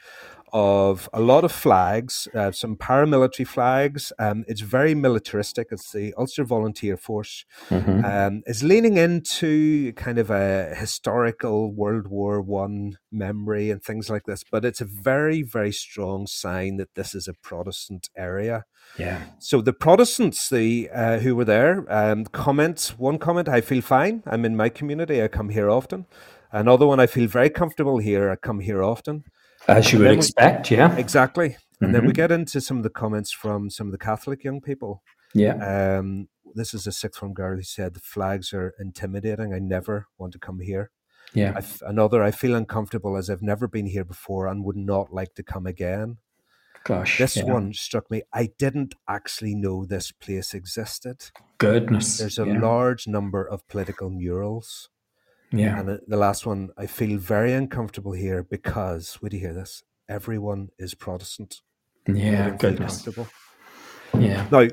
[0.52, 4.12] of a lot of flags, uh, some paramilitary flags.
[4.18, 5.68] Um, it's very militaristic.
[5.70, 7.44] It's the Ulster Volunteer Force.
[7.70, 8.04] Mm-hmm.
[8.04, 14.24] Um, is leaning into kind of a historical World War One memory and things like
[14.24, 14.44] this.
[14.50, 18.64] But it's a very, very strong sign that this is a Protestant area.
[18.98, 19.22] Yeah.
[19.38, 24.22] So the Protestants, the uh, who were there, um, comment one comment: "I feel fine.
[24.26, 25.22] I'm in my community.
[25.22, 26.06] I come here often."
[26.50, 28.30] Another one: "I feel very comfortable here.
[28.30, 29.24] I come here often."
[29.68, 30.96] As you would expect, we, yeah.
[30.96, 31.56] Exactly.
[31.80, 31.92] And mm-hmm.
[31.92, 32.14] then we mm-hmm.
[32.14, 35.02] get into some of the comments from some of the Catholic young people.
[35.34, 35.98] Yeah.
[35.98, 39.54] Um, this is a sixth form girl who said the flags are intimidating.
[39.54, 40.90] I never want to come here.
[41.34, 41.58] Yeah.
[41.80, 45.42] Another, I feel uncomfortable as I've never been here before and would not like to
[45.42, 46.18] come again.
[46.84, 47.18] Gosh.
[47.18, 47.44] This yeah.
[47.44, 48.22] one struck me.
[48.32, 51.30] I didn't actually know this place existed.
[51.58, 52.18] Goodness.
[52.18, 52.60] There's a yeah.
[52.60, 54.90] large number of political murals.
[55.52, 55.78] Yeah.
[55.78, 59.82] And the last one, I feel very uncomfortable here because, would you hear this?
[60.08, 61.60] Everyone is Protestant.
[62.06, 63.06] Yeah, goodness.
[64.18, 64.46] Yeah.
[64.50, 64.68] Now,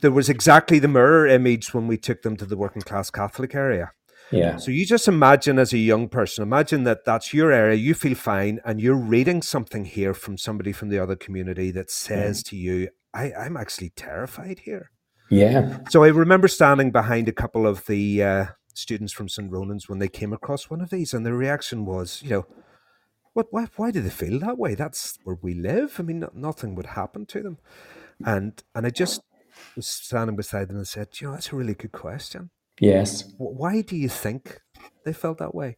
[0.00, 3.54] there was exactly the mirror image when we took them to the working class Catholic
[3.54, 3.92] area.
[4.30, 4.56] Yeah.
[4.56, 8.14] So you just imagine as a young person, imagine that that's your area, you feel
[8.14, 12.56] fine, and you're reading something here from somebody from the other community that says to
[12.56, 14.90] you, I, I'm actually terrified here.
[15.30, 15.78] Yeah.
[15.88, 18.46] So I remember standing behind a couple of the uh,
[18.78, 19.50] students from St.
[19.50, 22.46] Ronan's when they came across one of these, and their reaction was, you know,
[23.32, 24.74] what, why, why do they feel that way?
[24.74, 25.96] That's where we live.
[25.98, 27.58] I mean, nothing would happen to them.
[28.24, 29.22] And and I just
[29.76, 32.50] was standing beside them and said, you know, that's a really good question.
[32.80, 33.32] Yes.
[33.38, 34.60] Why do you think
[35.04, 35.76] they felt that way?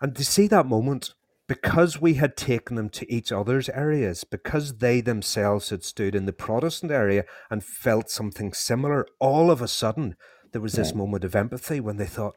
[0.00, 1.14] And to see that moment,
[1.48, 6.26] because we had taken them to each other's areas, because they themselves had stood in
[6.26, 10.16] the Protestant area and felt something similar, all of a sudden
[10.52, 12.36] there was this moment of empathy when they thought,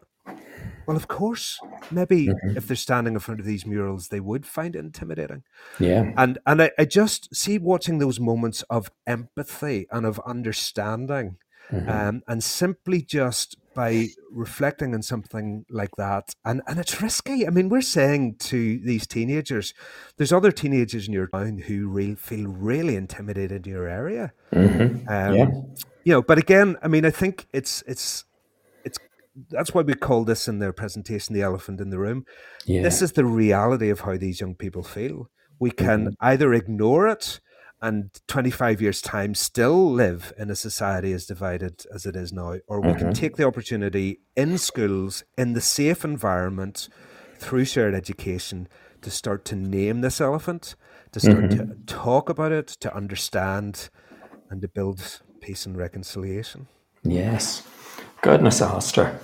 [0.86, 1.60] well, of course,
[1.92, 2.58] maybe mm-hmm.
[2.58, 5.44] if they're standing in front of these murals, they would find it intimidating.
[5.80, 6.12] Yeah.
[6.18, 11.38] And and I, I just see watching those moments of empathy and of understanding,
[11.72, 11.90] mm-hmm.
[11.90, 17.48] um, and simply just by reflecting on something like that, and and it's risky.
[17.48, 19.74] I mean, we're saying to these teenagers,
[20.18, 24.34] there's other teenagers in your town who re- feel really intimidated in your area.
[24.54, 25.10] Mm-hmm.
[25.10, 25.48] Um, yeah
[26.06, 28.24] you know, but again, I mean, I think it's it's
[28.86, 29.00] it's
[29.50, 32.26] that's why we call this in their presentation the elephant in the room.
[32.66, 32.84] Yeah.
[32.84, 35.30] This is the reality of how these young people feel.
[35.60, 36.14] We can mm-hmm.
[36.22, 37.42] either ignore it
[37.82, 42.56] and 25 years time still live in a society as divided as it is now
[42.68, 43.00] or we mm-hmm.
[43.00, 46.88] can take the opportunity in schools in the safe environment
[47.38, 48.68] through shared education
[49.02, 50.76] to start to name this elephant
[51.12, 51.70] to start mm-hmm.
[51.70, 53.90] to talk about it to understand
[54.50, 56.68] and to build peace and reconciliation.
[57.04, 57.62] Yes.
[58.24, 59.20] Goodness, Alistair.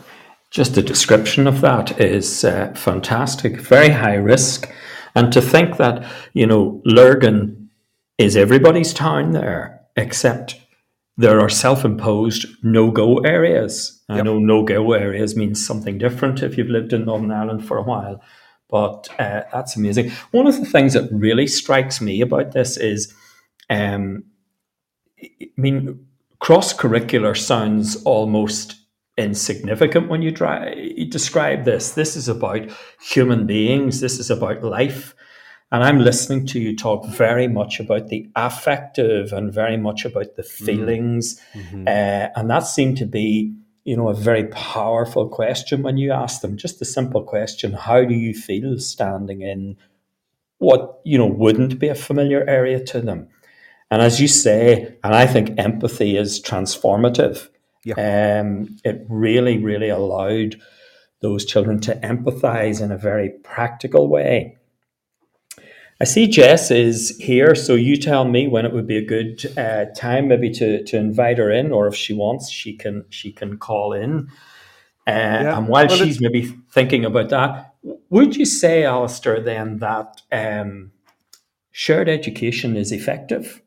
[0.52, 4.72] Just the description of that is uh, fantastic, very high risk.
[5.16, 7.72] And to think that, you know, Lurgan
[8.20, 10.60] is everybody's town there, except
[11.18, 14.04] there are self imposed no go areas.
[14.08, 14.20] Yep.
[14.20, 17.78] I know no go areas means something different if you've lived in Northern Ireland for
[17.78, 18.22] a while,
[18.70, 20.12] but uh, that's amazing.
[20.30, 23.12] One of the things that really strikes me about this is,
[23.72, 24.26] um,
[25.20, 26.06] I mean,
[26.42, 28.76] cross curricular sounds almost
[29.18, 31.92] insignificant when you, try, you describe this.
[31.92, 35.16] This is about human beings, this is about life.
[35.72, 40.36] And I'm listening to you talk very much about the affective and very much about
[40.36, 40.66] the mm-hmm.
[40.66, 41.40] feelings.
[41.54, 41.88] Mm-hmm.
[41.88, 46.42] Uh, and that seemed to be, you know, a very powerful question when you ask
[46.42, 46.58] them.
[46.58, 49.78] Just a simple question How do you feel standing in
[50.58, 53.30] what, you know, wouldn't be a familiar area to them?
[53.92, 57.50] And as you say, and I think empathy is transformative.
[57.84, 58.40] Yeah.
[58.40, 60.56] Um, it really, really allowed
[61.22, 64.58] those children to empathize in a very practical way.
[66.00, 69.46] I see Jess is here, so you tell me when it would be a good
[69.56, 73.32] uh, time, maybe to to invite her in, or if she wants, she can she
[73.32, 74.30] can call in.
[75.06, 75.58] Uh, yeah.
[75.58, 77.76] And while well, she's maybe thinking about that,
[78.10, 80.92] would you say, Alistair, then that um,
[81.72, 83.62] shared education is effective?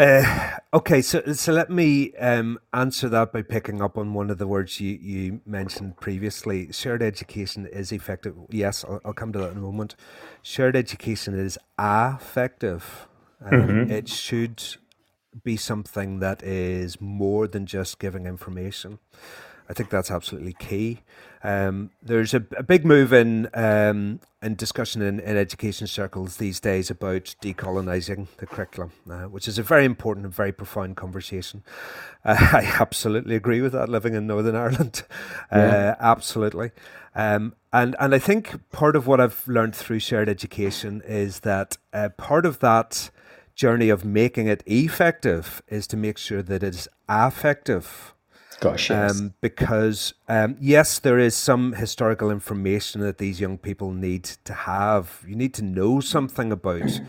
[0.00, 4.38] Uh, okay, so so let me um, answer that by picking up on one of
[4.38, 6.72] the words you, you mentioned previously.
[6.72, 8.34] Shared education is effective.
[8.48, 9.96] Yes, I'll, I'll come to that in a moment.
[10.40, 13.08] Shared education is affective.
[13.44, 13.90] Um, mm-hmm.
[13.90, 14.62] It should
[15.44, 19.00] be something that is more than just giving information.
[19.70, 20.98] I think that's absolutely key.
[21.44, 26.58] Um, there's a, a, big move in um, in discussion in, in education circles these
[26.58, 31.62] days about decolonizing the curriculum, uh, which is a very important and very profound conversation.
[32.24, 33.88] Uh, I absolutely agree with that.
[33.88, 35.04] Living in Northern Ireland,
[35.52, 36.72] uh, absolutely.
[37.14, 41.78] Um, and and I think part of what I've learned through shared education is that
[41.92, 43.10] uh, part of that
[43.54, 48.14] journey of making it effective is to make sure that it is affective
[48.60, 49.18] Gosh, yes.
[49.18, 54.52] Um, because um, yes, there is some historical information that these young people need to
[54.52, 55.24] have.
[55.26, 57.00] You need to know something about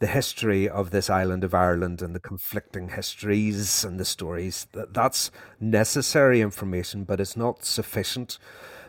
[0.00, 4.66] the history of this island of Ireland and the conflicting histories and the stories.
[4.72, 8.38] That's necessary information, but it's not sufficient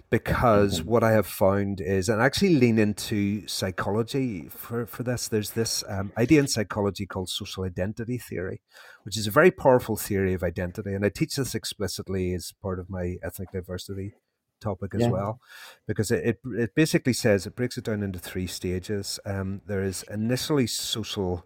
[0.10, 0.89] because mm-hmm.
[0.89, 5.52] what I have found is, and I actually lean into psychology for, for this, there's
[5.52, 8.62] this um, idea in psychology called social identity theory,
[9.04, 10.93] which is a very powerful theory of identity.
[10.93, 14.13] And I teach this explicitly as part of my ethnic diversity
[14.60, 15.10] topic as yeah.
[15.10, 15.39] well,
[15.88, 19.19] because it, it, it basically says it breaks it down into three stages.
[19.26, 21.45] Um, there is initially social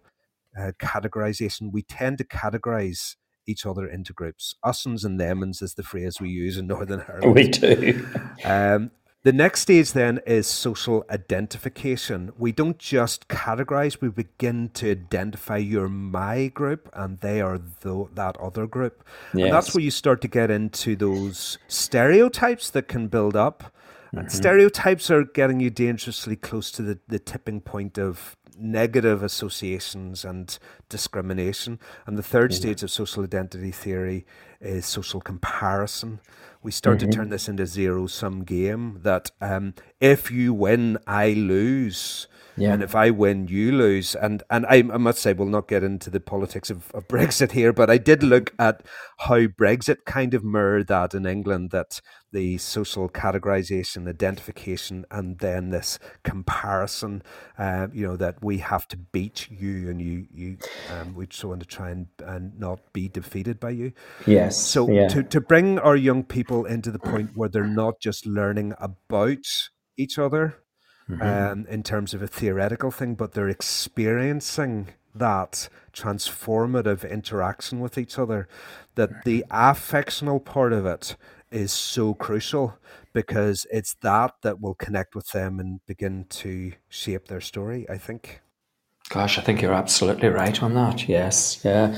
[0.58, 1.72] uh, categorization.
[1.72, 4.54] We tend to categorize each other into groups.
[4.64, 7.34] Ussens and themans is the phrase we use in Northern Ireland.
[7.34, 8.06] We do.
[8.44, 8.90] um,
[9.24, 12.32] the next stage then is social identification.
[12.36, 18.06] We don't just categorize, we begin to identify your my group and they are the,
[18.14, 19.02] that other group.
[19.32, 19.44] Yes.
[19.44, 23.72] And that's where you start to get into those stereotypes that can build up.
[24.14, 24.28] Mm-hmm.
[24.28, 30.58] Stereotypes are getting you dangerously close to the, the tipping point of negative associations and
[30.88, 31.78] discrimination.
[32.06, 32.52] And the 3rd mm-hmm.
[32.52, 34.26] stage of social identity theory
[34.60, 36.20] is social comparison.
[36.62, 37.10] We start mm-hmm.
[37.10, 42.28] to turn this into zero sum game that um, if you win, I lose.
[42.56, 42.72] Yeah.
[42.72, 44.14] And if I win, you lose.
[44.14, 47.52] And and I, I must say, we'll not get into the politics of, of Brexit
[47.52, 48.82] here, but I did look at
[49.18, 52.00] how Brexit kind of mirrored that in England, that
[52.34, 57.22] the social categorization, identification, and then this comparison,
[57.56, 60.58] uh, you know, that we have to beat you and you, you
[60.92, 63.92] um, we just want to try and, and not be defeated by you.
[64.26, 64.58] Yes.
[64.58, 65.08] So yeah.
[65.08, 69.46] to, to bring our young people into the point where they're not just learning about
[69.96, 70.56] each other,
[71.08, 71.22] mm-hmm.
[71.22, 78.18] um, in terms of a theoretical thing, but they're experiencing that transformative interaction with each
[78.18, 78.48] other.
[78.96, 81.16] That the affectional part of it
[81.50, 82.78] is so crucial
[83.12, 87.86] because it's that that will connect with them and begin to shape their story.
[87.88, 88.40] I think.
[89.10, 91.08] Gosh, I think you're absolutely right on that.
[91.08, 91.96] Yes, yeah.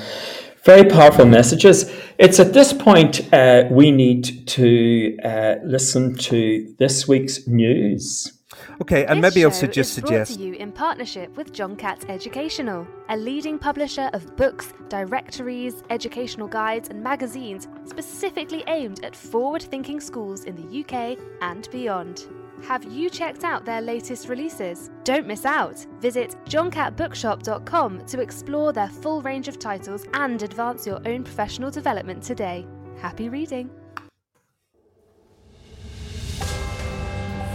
[0.65, 1.89] Very powerful messages.
[2.19, 8.36] It's at this point uh, we need to uh, listen to this week's news.
[8.81, 10.35] Okay, and this maybe also just suggest.
[10.35, 16.49] to you in partnership with John Catt Educational, a leading publisher of books, directories, educational
[16.49, 22.27] guides, and magazines specifically aimed at forward thinking schools in the UK and beyond.
[22.63, 24.91] Have you checked out their latest releases?
[25.05, 25.87] Don't miss out!
[26.01, 32.23] Visit johncattbookshop.com to explore their full range of titles and advance your own professional development
[32.23, 32.67] today.
[32.99, 33.71] Happy reading!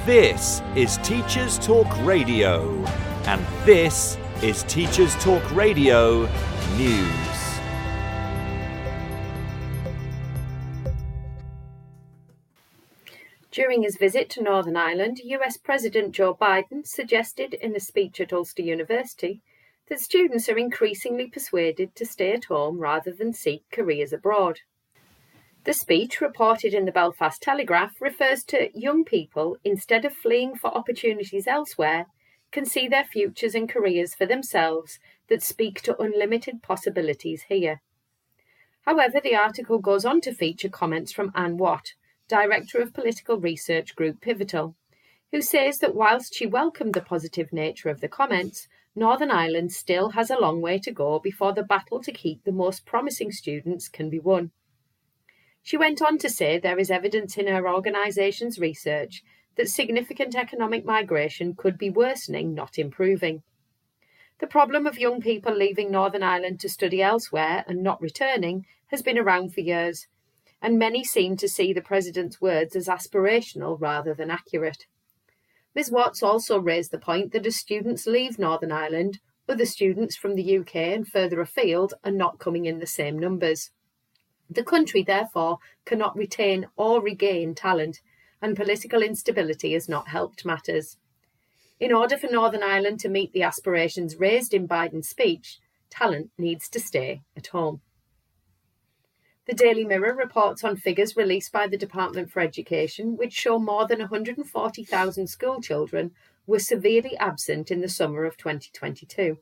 [0.06, 2.84] This is Teachers Talk Radio,
[3.28, 6.28] and this is Teachers Talk Radio
[6.76, 7.60] News.
[13.52, 18.34] During his visit to Northern Ireland, US President Joe Biden suggested in a speech at
[18.34, 19.44] Ulster University
[19.88, 24.62] that students are increasingly persuaded to stay at home rather than seek careers abroad.
[25.64, 30.76] The speech, reported in the Belfast Telegraph, refers to young people, instead of fleeing for
[30.76, 32.08] opportunities elsewhere,
[32.52, 34.98] can see their futures and careers for themselves
[35.30, 37.82] that speak to unlimited possibilities here.
[38.88, 41.94] However, the article goes on to feature comments from Anne Watt,
[42.28, 44.76] Director of Political Research Group Pivotal,
[45.32, 50.10] who says that whilst she welcomed the positive nature of the comments, Northern Ireland still
[50.10, 53.88] has a long way to go before the battle to keep the most promising students
[53.88, 54.50] can be won.
[55.64, 59.24] She went on to say there is evidence in her organisation's research
[59.56, 63.44] that significant economic migration could be worsening, not improving.
[64.40, 69.04] The problem of young people leaving Northern Ireland to study elsewhere and not returning has
[69.04, 70.08] been around for years,
[70.62, 74.88] and many seem to see the President's words as aspirational rather than accurate.
[75.76, 80.36] Ms Watts also raised the point that as students leave Northern Ireland, other students from
[80.36, 83.70] the UK and further afield are not coming in the same numbers.
[84.54, 88.02] The country, therefore, cannot retain or regain talent,
[88.42, 90.98] and political instability has not helped matters.
[91.80, 96.68] In order for Northern Ireland to meet the aspirations raised in Biden's speech, talent needs
[96.68, 97.80] to stay at home.
[99.46, 103.88] The Daily Mirror reports on figures released by the Department for Education, which show more
[103.88, 106.12] than 140,000 school children
[106.46, 109.38] were severely absent in the summer of 2022.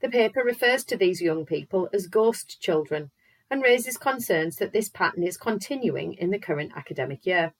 [0.00, 3.10] The paper refers to these young people as ghost children
[3.50, 7.52] and raises concerns that this pattern is continuing in the current academic year.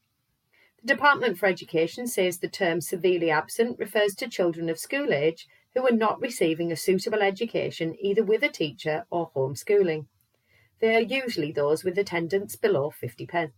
[0.83, 5.47] The Department for Education says the term severely absent refers to children of school age
[5.75, 10.07] who are not receiving a suitable education either with a teacher or homeschooling.
[10.81, 13.51] They are usually those with attendance below 50%.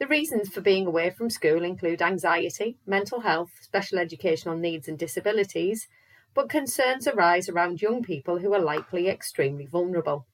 [0.00, 4.98] The reasons for being away from school include anxiety, mental health, special educational needs, and
[4.98, 5.88] disabilities,
[6.32, 10.26] but concerns arise around young people who are likely extremely vulnerable.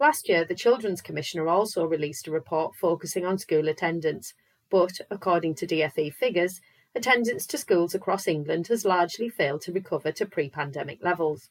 [0.00, 4.32] Last year, the Children's Commissioner also released a report focusing on school attendance,
[4.70, 6.60] but, according to DFE figures,
[6.94, 11.50] attendance to schools across England has largely failed to recover to pre pandemic levels.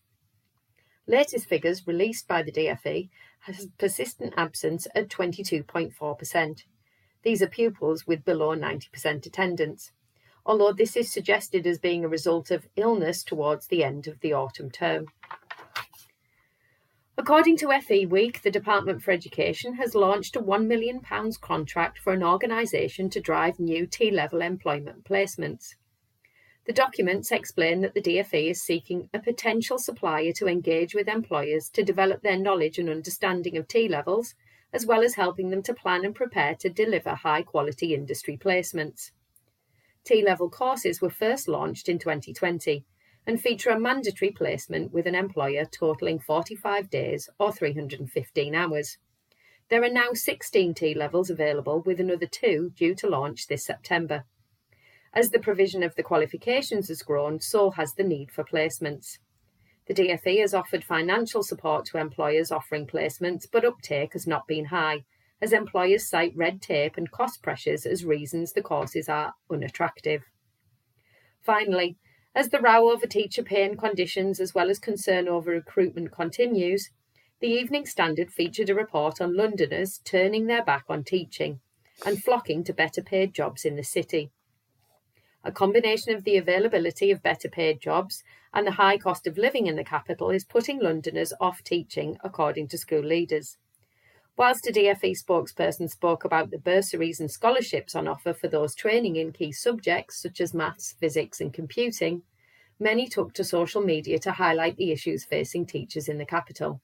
[1.08, 3.10] Latest figures released by the DFE
[3.42, 6.64] has persistent absence at 22.4%.
[7.24, 9.92] These are pupils with below 90% attendance,
[10.46, 14.32] although this is suggested as being a result of illness towards the end of the
[14.32, 15.08] autumn term.
[17.20, 21.02] According to FE Week, the Department for Education has launched a £1 million
[21.42, 25.74] contract for an organisation to drive new T level employment placements.
[26.68, 31.70] The documents explain that the DFE is seeking a potential supplier to engage with employers
[31.70, 34.36] to develop their knowledge and understanding of T levels,
[34.72, 39.10] as well as helping them to plan and prepare to deliver high quality industry placements.
[40.04, 42.86] T level courses were first launched in 2020
[43.28, 48.98] and feature a mandatory placement with an employer totalling 45 days or 315 hours.
[49.70, 54.24] There are now 16 T levels available, with another two due to launch this September.
[55.14, 59.18] As the provision of the qualifications has grown, so has the need for placements.
[59.88, 64.66] The DFE has offered financial support to employers offering placements, but uptake has not been
[64.66, 65.04] high,
[65.42, 70.24] as employers cite red tape and cost pressures as reasons the courses are unattractive.
[71.42, 71.98] Finally,
[72.38, 76.92] as the row over teacher pay and conditions, as well as concern over recruitment, continues,
[77.40, 81.62] the Evening Standard featured a report on Londoners turning their back on teaching
[82.06, 84.30] and flocking to better paid jobs in the city.
[85.44, 88.24] A combination of the availability of better paid jobs
[88.54, 92.68] and the high cost of living in the capital is putting Londoners off teaching, according
[92.68, 93.58] to school leaders.
[94.38, 99.16] Whilst a DFE spokesperson spoke about the bursaries and scholarships on offer for those training
[99.16, 102.22] in key subjects such as maths, physics, and computing,
[102.80, 106.80] many took to social media to highlight the issues facing teachers in the capital,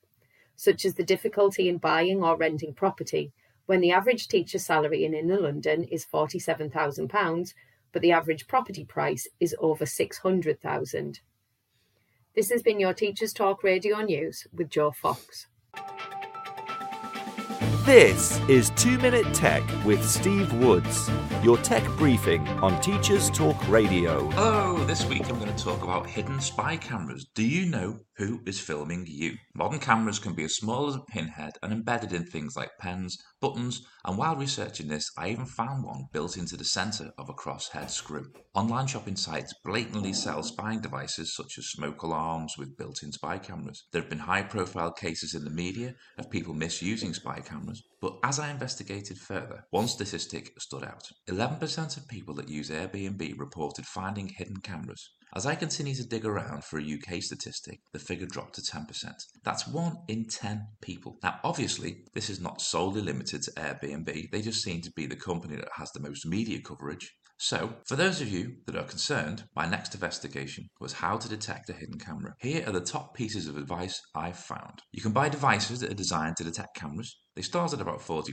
[0.56, 3.32] such as the difficulty in buying or renting property
[3.68, 7.54] when the average teacher salary in inner London is £47,000,
[7.92, 11.20] but the average property price is over £600,000.
[12.36, 15.46] This has been your Teachers Talk Radio News with Joe Fox.
[17.86, 21.12] This is 2 Minute Tech with Steve Woods,
[21.44, 24.30] your tech briefing on Teachers Talk Radio.
[24.30, 27.26] Hello, this week I'm going to talk about hidden spy cameras.
[27.36, 29.38] Do you know who is filming you?
[29.56, 33.18] Modern cameras can be as small as a pinhead and embedded in things like pens,
[33.42, 37.34] buttons, and while researching this, I even found one built into the centre of a
[37.34, 38.32] crosshead screw.
[38.54, 43.40] Online shopping sites blatantly sell spying devices such as smoke alarms with built in spy
[43.40, 43.84] cameras.
[43.92, 48.20] There have been high profile cases in the media of people misusing spy cameras, but
[48.24, 53.88] as I investigated further, one statistic stood out 11% of people that use Airbnb reported
[53.88, 55.10] finding hidden cameras.
[55.36, 58.86] As I continue to dig around for a UK statistic, the figure dropped to 10%.
[59.44, 61.18] That's one in 10 people.
[61.24, 65.16] Now, obviously, this is not solely limited to Airbnb, they just seem to be the
[65.16, 67.12] company that has the most media coverage.
[67.38, 71.70] So, for those of you that are concerned, my next investigation was how to detect
[71.70, 72.36] a hidden camera.
[72.40, 74.82] Here are the top pieces of advice I've found.
[74.92, 77.18] You can buy devices that are designed to detect cameras.
[77.36, 78.32] They start at about £40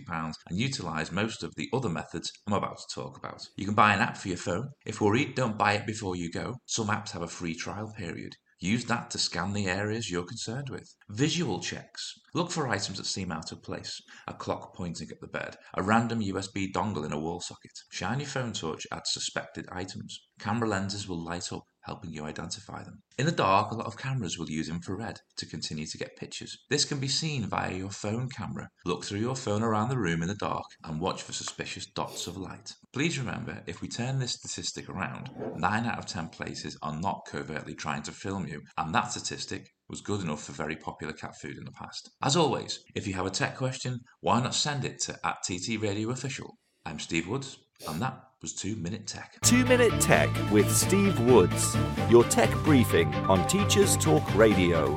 [0.49, 3.49] and utilise most of the other methods I'm about to talk about.
[3.57, 4.69] You can buy an app for your phone.
[4.85, 6.57] If worried, don't buy it before you go.
[6.67, 8.35] Some apps have a free trial period.
[8.63, 10.95] Use that to scan the areas you're concerned with.
[11.09, 12.13] Visual checks.
[12.35, 14.03] Look for items that seem out of place.
[14.29, 17.73] A clock pointing at the bed, a random USB dongle in a wall socket.
[17.91, 20.21] Shine your phone torch at suspected items.
[20.39, 23.03] Camera lenses will light up helping you identify them.
[23.19, 26.57] In the dark, a lot of cameras will use infrared to continue to get pictures.
[26.71, 28.69] This can be seen via your phone camera.
[28.85, 32.27] Look through your phone around the room in the dark and watch for suspicious dots
[32.27, 32.73] of light.
[32.93, 37.27] Please remember, if we turn this statistic around, 9 out of 10 places are not
[37.29, 41.35] covertly trying to film you, and that statistic was good enough for very popular cat
[41.41, 42.11] food in the past.
[42.23, 45.81] As always, if you have a tech question, why not send it to at TT
[45.81, 46.57] Radio Official.
[46.87, 47.59] I'm Steve Woods,
[47.89, 49.37] and that was 2 Minute Tech.
[49.43, 51.77] 2 Minute Tech with Steve Woods,
[52.09, 54.97] your tech briefing on Teachers Talk Radio.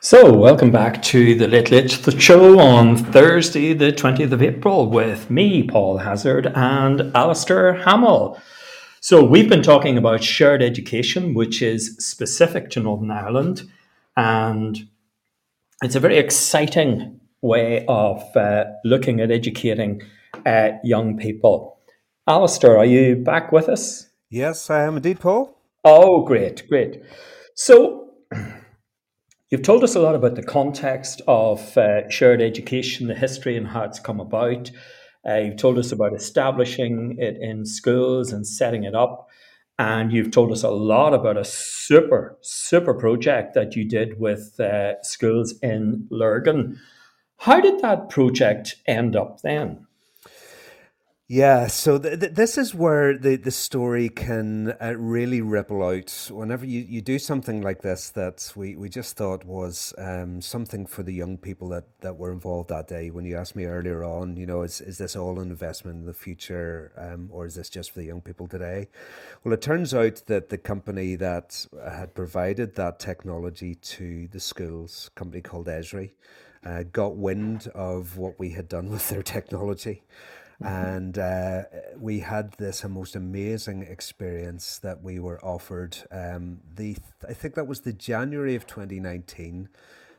[0.00, 4.88] So, welcome back to the Late Late the show on Thursday, the 20th of April,
[4.88, 8.40] with me, Paul Hazzard, and Alistair Hamill.
[9.00, 13.70] So, we've been talking about shared education, which is specific to Northern Ireland,
[14.16, 14.88] and
[15.82, 20.02] it's a very exciting way of uh, looking at educating
[20.44, 21.78] uh, young people.
[22.26, 24.08] Alistair, are you back with us?
[24.30, 25.56] Yes, I am indeed, Paul.
[25.84, 27.02] Oh, great, great.
[27.54, 28.10] So,
[29.50, 33.68] you've told us a lot about the context of uh, shared education, the history, and
[33.68, 34.70] how it's come about.
[35.28, 39.28] Uh, you've told us about establishing it in schools and setting it up.
[39.78, 44.58] And you've told us a lot about a super, super project that you did with
[44.58, 46.78] uh, schools in Lurgan.
[47.38, 49.86] How did that project end up then?
[51.28, 56.28] Yeah, so th- th- this is where the, the story can uh, really ripple out.
[56.30, 60.86] Whenever you, you do something like this, that we, we just thought was um, something
[60.86, 63.10] for the young people that, that were involved that day.
[63.10, 66.06] When you asked me earlier on, you know, is, is this all an investment in
[66.06, 68.86] the future um, or is this just for the young people today?
[69.42, 75.10] Well, it turns out that the company that had provided that technology to the schools,
[75.16, 76.12] company called Esri,
[76.66, 80.02] uh, got wind of what we had done with their technology.
[80.62, 80.74] Mm-hmm.
[80.74, 81.62] And uh,
[81.98, 85.98] we had this most amazing experience that we were offered.
[86.10, 86.96] Um, the
[87.28, 89.68] I think that was the January of 2019.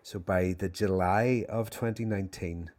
[0.03, 2.69] So by the July of 2019,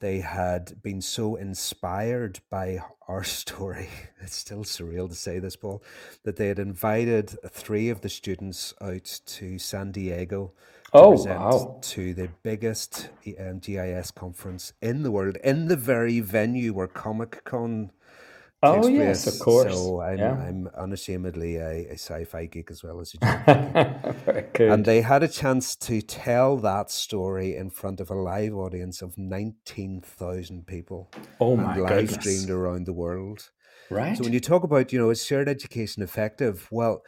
[0.00, 3.88] they had been so inspired by our story.
[4.20, 5.82] It's still surreal to say this, Paul,
[6.24, 10.52] that they had invited three of the students out to San Diego
[10.92, 11.78] oh, wow.
[11.82, 17.44] to the biggest um, GIS conference in the world, in the very venue where Comic
[17.44, 17.90] Con.
[18.62, 19.72] Oh yes, of course.
[19.72, 20.34] So I'm yeah.
[20.34, 24.70] I'm unashamedly a, a sci-fi geek as well as a Very good.
[24.70, 29.00] and they had a chance to tell that story in front of a live audience
[29.00, 31.10] of nineteen thousand people.
[31.40, 32.14] oh my and live goodness!
[32.16, 33.48] streamed around the world.
[33.88, 34.16] Right.
[34.16, 36.68] So when you talk about, you know, is shared education effective?
[36.70, 37.02] Well,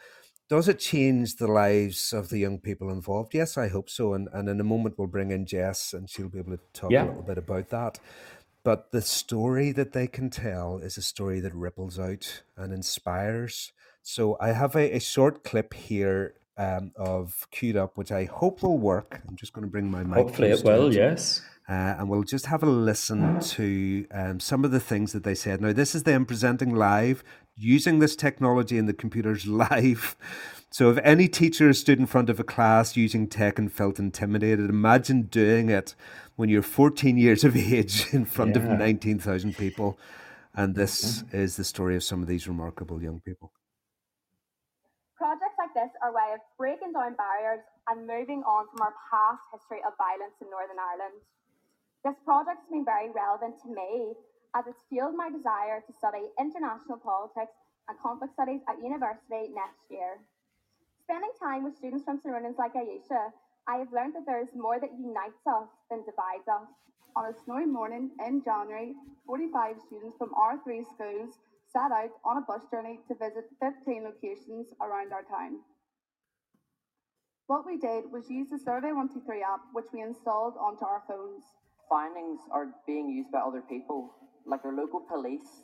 [0.55, 3.33] does it change the lives of the young people involved?
[3.33, 4.13] Yes, I hope so.
[4.13, 6.91] And and in a moment we'll bring in Jess and she'll be able to talk
[6.91, 7.05] Yeah.
[7.05, 7.99] a little bit about that.
[8.63, 13.73] But the story that they can tell is a story that ripples out and inspires.
[14.01, 18.63] So I have a, a short clip here um, of queued up, which I hope
[18.63, 19.21] will work.
[19.27, 20.17] I'm just going to bring my mic.
[20.17, 20.93] Hopefully it will.
[20.93, 21.41] Yes.
[21.67, 25.35] uh, and we'll just have a listen to um, some of the things that they
[25.35, 25.59] said.
[25.61, 27.23] Now, this is them presenting live,
[27.55, 30.15] using this technology in the computers live.
[30.71, 34.69] So, if any teacher stood in front of a class using tech and felt intimidated,
[34.69, 35.95] imagine doing it
[36.35, 38.77] when you're 14 years of age in front of Yeah.
[38.77, 39.99] 19,000 people.
[40.55, 43.51] And this is the story of some of these remarkable young people.
[45.17, 48.93] Projects like this are a way of breaking down barriers and moving on from our
[49.09, 51.21] past history of violence in Northern Ireland.
[52.05, 54.13] This project has been very relevant to me
[54.55, 57.57] as it's fueled my desire to study international politics
[57.89, 60.21] and conflict studies at university next year.
[61.03, 63.33] Spending time with students from surroundings like Ayesha,
[63.67, 66.69] I have learned that there is more that unites us than divides us.
[67.15, 68.93] On a snowy morning in January,
[69.25, 71.37] 45 students from our three schools
[71.71, 75.59] set out on a bus journey to visit 15 locations around our town.
[77.47, 81.43] What we did was use the Survey 123 app, which we installed onto our phones.
[81.89, 84.15] findings are being used by other people,
[84.45, 85.63] like our local police,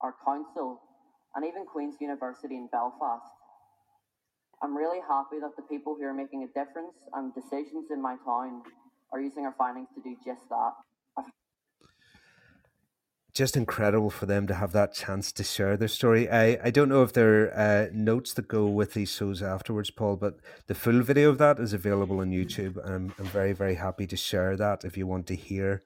[0.00, 0.80] our council,
[1.34, 3.24] and even Queen's University in Belfast.
[4.62, 8.16] I'm really happy that the people who are making a difference and decisions in my
[8.24, 8.62] town
[9.12, 10.72] are using our findings to do just that.
[13.34, 16.30] just incredible for them to have that chance to share their story.
[16.30, 19.90] I, I don't know if there are uh, notes that go with these shows afterwards,
[19.90, 20.38] Paul, but
[20.68, 22.76] the full video of that is available on YouTube.
[22.84, 25.82] And I'm, I'm very, very happy to share that if you want to hear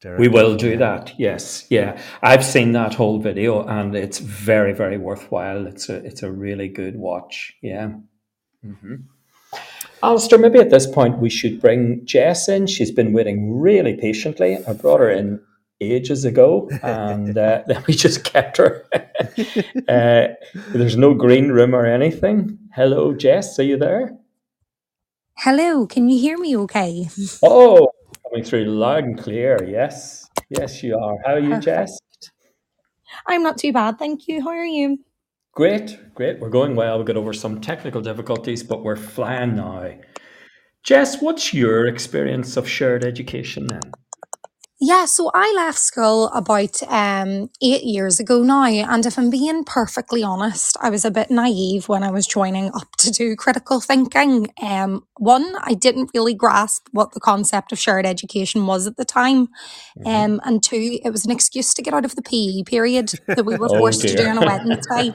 [0.00, 0.18] Derek.
[0.18, 1.12] We will do that.
[1.18, 2.00] Yes, yeah.
[2.22, 5.66] I've seen that whole video, and it's very, very worthwhile.
[5.66, 7.52] It's a, it's a really good watch.
[7.60, 7.92] Yeah.
[8.64, 8.94] Mm-hmm.
[10.02, 12.66] Alistair, maybe at this point we should bring Jess in.
[12.66, 14.58] She's been waiting really patiently.
[14.66, 15.40] I brought her in
[15.80, 18.86] ages ago, and uh, then we just kept her.
[19.88, 20.28] uh,
[20.68, 22.58] there's no green room or anything.
[22.74, 23.58] Hello, Jess.
[23.58, 24.16] Are you there?
[25.36, 27.08] Hello, can you hear me okay?
[27.42, 27.92] Oh,
[28.30, 29.62] coming through loud and clear.
[29.64, 31.16] Yes, yes, you are.
[31.24, 31.64] How are you, Perfect.
[31.64, 31.98] Jess?
[33.26, 34.42] I'm not too bad, thank you.
[34.42, 34.98] How are you?
[35.52, 36.38] Great, great.
[36.38, 36.98] We're going well.
[36.98, 39.92] We got over some technical difficulties, but we're flying now.
[40.84, 43.80] Jess, what's your experience of shared education then?
[44.82, 49.62] Yeah, so I left school about um, eight years ago now, and if I'm being
[49.62, 53.82] perfectly honest, I was a bit naive when I was joining up to do critical
[53.82, 54.48] thinking.
[54.62, 59.04] Um, one, I didn't really grasp what the concept of shared education was at the
[59.04, 59.48] time,
[60.06, 63.44] um, and two, it was an excuse to get out of the PE period that
[63.44, 65.08] we were Oh forced to do on a Wednesday.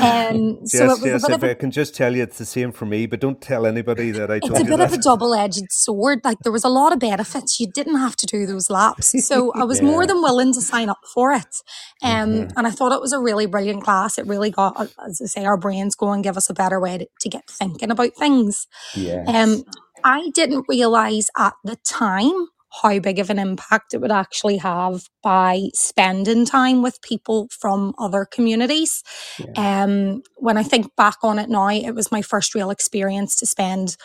[0.00, 1.24] Um, so it was yes.
[1.24, 3.06] a bit If of a I can just tell you, it's the same for me.
[3.06, 6.20] But don't tell anybody that I it's a you bit of a double-edged sword.
[6.22, 7.58] Like there was a lot of benefits.
[7.58, 9.26] You didn't have to do those laps.
[9.26, 11.56] So I was more than willing to sign up for it.
[12.02, 12.52] Um, Mhm.
[12.56, 14.18] and I thought it was a really brilliant class.
[14.18, 16.98] It really got, uh, as I say, our brains going, give us a better way
[16.98, 18.66] to, to get thinking about things.
[18.94, 19.28] Yes.
[19.28, 19.64] Um,
[20.04, 22.48] I didn't realize at the time
[22.82, 27.94] how big of an impact it would actually have by spending time with people from
[27.98, 29.02] other communities.
[29.38, 29.84] Yeah.
[29.84, 33.46] Um, when I think back on it now, it was my first real experience to
[33.46, 33.96] spend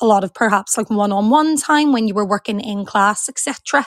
[0.00, 3.86] a lot of perhaps like one-on-one time when you were working in class, etc.,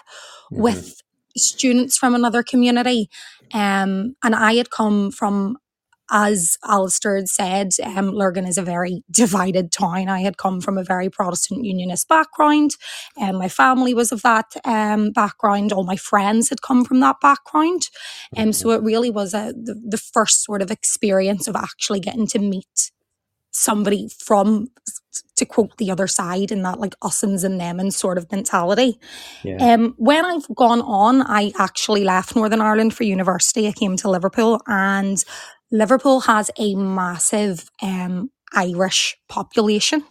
[0.51, 0.57] Mhm.
[0.57, 1.01] with
[1.35, 3.09] students from another community.
[3.53, 5.57] Um, and I had come from,
[6.11, 10.09] as Alistair had said, um, Lurgan is a very divided town.
[10.09, 12.71] I had come from a very Protestant Unionist background,
[13.17, 15.71] and my family was of that um, background.
[15.73, 17.89] All my friends had come from that background,
[18.35, 21.99] and um, so it really was a the, the first sort of experience of actually
[21.99, 22.91] getting to meet
[23.51, 24.67] somebody from
[25.35, 28.99] to quote the other side in that like usins and them and sort of mentality.
[29.43, 29.73] Yeah.
[29.73, 33.67] Um, when I've gone on, I actually left Northern Ireland for university.
[33.67, 35.23] I came to Liverpool, and
[35.71, 40.03] Liverpool has a massive um, Irish population.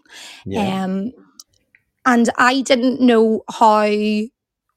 [0.44, 0.84] Yeah.
[0.84, 1.12] Um,
[2.04, 3.86] and I didn't know how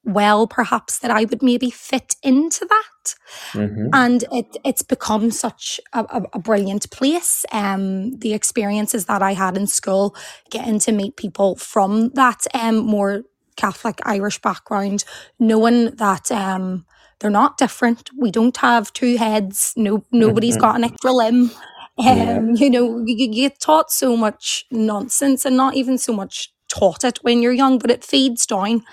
[0.06, 3.14] well, perhaps, that I would maybe fit into that
[3.54, 3.90] Mhm.
[3.92, 7.44] and it it's become such a, a, brilliant place.
[7.52, 10.14] Um, the experiences that I had in school,
[10.50, 13.22] getting to meet people from that um more
[13.56, 15.04] Catholic Irish background,
[15.38, 16.84] knowing that um
[17.18, 18.10] they're not different.
[18.16, 19.72] We don't have two heads.
[19.76, 21.50] No, nobody's got an extra limb.
[21.98, 22.36] Yeah.
[22.38, 26.52] Um, you know, you, you get taught so much nonsense, and not even so much
[26.68, 28.84] taught it when you're young, but it feeds down,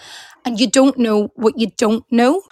[0.46, 2.44] and you don't know what you don't know.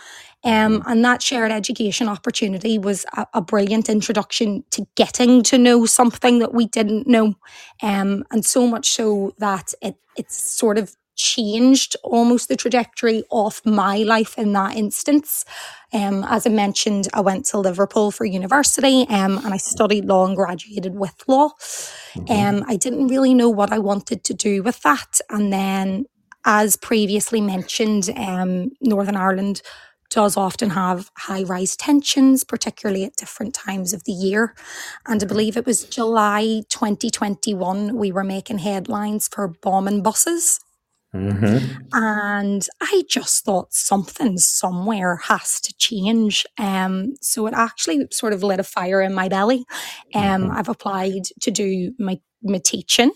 [0.43, 5.85] Um, and that shared education opportunity was a, a brilliant introduction to getting to know
[5.85, 7.35] something that we didn't know.
[7.83, 13.61] Um, and so much so that it it's sort of changed almost the trajectory of
[13.65, 15.45] my life in that instance.
[15.93, 20.25] Um, as I mentioned, I went to Liverpool for university um, and I studied law
[20.25, 21.51] and graduated with law.
[22.29, 25.19] Um, I didn't really know what I wanted to do with that.
[25.29, 26.05] And then,
[26.45, 29.61] as previously mentioned, um, Northern Ireland
[30.09, 34.53] does often have high rise tensions, particularly at different times of the year.
[35.07, 40.59] And I believe it was July 2021, we were making headlines for bombing buses.
[41.13, 41.77] Mhm.
[41.93, 46.45] And I just thought something somewhere has to change.
[46.57, 49.65] Um, so it actually sort of lit a fire in my belly.
[50.15, 50.57] Um, Mhm.
[50.57, 53.11] I've applied to do my, my teaching.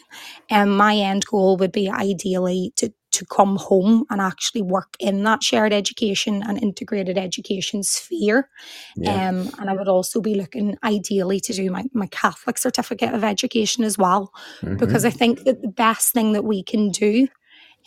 [0.50, 5.24] And my end goal would be ideally to to come home and actually work in
[5.24, 8.50] that shared education and integrated education sphere.
[8.96, 9.30] Yeah.
[9.30, 13.24] Um, and I would also be looking ideally to do my, my Catholic certificate of
[13.24, 14.32] education as well,
[14.80, 15.08] because Mhm.
[15.08, 17.28] I think that the best thing that we can do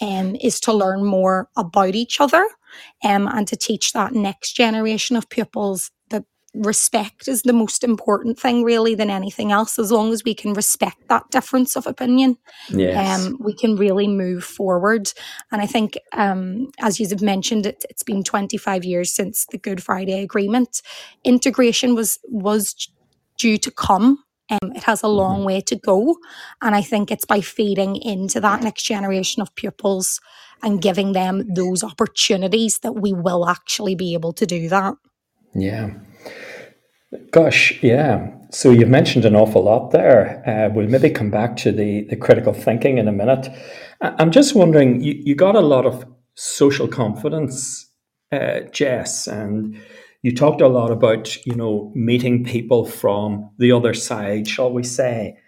[0.01, 2.45] um, is to learn more about each other
[3.05, 5.91] um, and to teach that next generation of pupils
[6.59, 9.79] respect is the most important thing, really, than anything else.
[9.79, 12.37] As long as we can respect that difference of opinion,
[12.71, 13.21] Yes.
[13.21, 15.13] um, we can really move forward.
[15.53, 19.59] And I think, um, as you have mentioned, it, it's been 25 years since the
[19.59, 20.83] Good Friday Agreement.
[21.25, 22.91] Integration was was
[23.39, 24.25] due to come.
[24.51, 26.17] Um, it has a long way to go.
[26.63, 30.21] And I think it's by feeding into that next generation of pupils
[30.63, 34.95] and giving them those opportunities that we will actually be able to do that.
[35.55, 35.91] Yeah.
[37.31, 38.35] Gosh, yeah.
[38.51, 40.43] So you've mentioned an awful lot there.
[40.47, 43.49] Uh, we'll maybe come back to the, the critical thinking in a minute.
[44.01, 46.05] I'm just wondering, you, you got a lot of
[46.35, 47.89] social confidence
[48.33, 49.81] uh, Jess, and
[50.23, 54.83] you talked a lot about you know meeting people from the other side, shall we
[54.83, 55.39] say?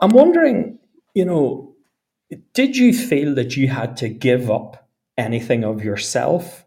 [0.00, 0.78] I'm wondering,
[1.14, 1.74] you know,
[2.54, 6.64] did you feel that you had to give up anything of yourself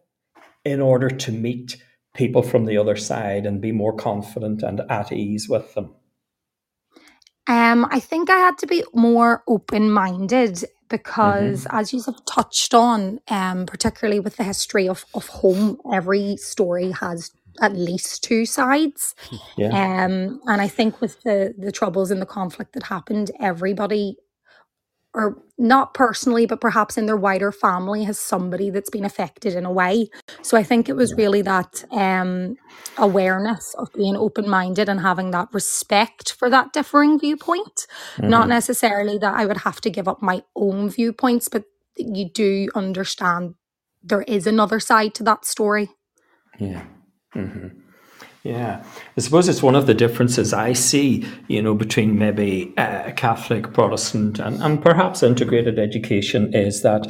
[0.64, 1.78] in order to meet
[2.16, 5.93] people from the other side and be more confident and at ease with them?
[7.47, 11.78] Um, I think I had to be more open minded because, Mm-hmm.
[11.78, 16.91] as you have touched on, um, particularly with the history of, of home, every story
[16.91, 19.16] has at least two sides.
[19.57, 19.70] Yeah.
[19.70, 24.18] Um, and I think with the the troubles and the conflict that happened, everybody,
[25.16, 29.66] or not personally, but perhaps in their wider family, has somebody that's been affected in
[29.66, 30.09] a way.
[30.43, 32.57] So I think it was really that um,
[32.97, 37.88] awareness of being open minded and having that respect for that differing viewpoint.
[38.22, 38.49] Not Mhm.
[38.49, 41.66] necessarily that I would have to give up my own viewpoints, but
[41.97, 43.55] you do understand
[44.03, 45.89] there is another side to that story.
[46.59, 46.84] Yeah.
[47.34, 47.70] hmm
[48.46, 48.84] Yeah.
[49.18, 53.74] I suppose it's one of the differences I see, you know, between maybe uh, Catholic,
[53.74, 57.08] Protestant, and, and perhaps integrated education is that,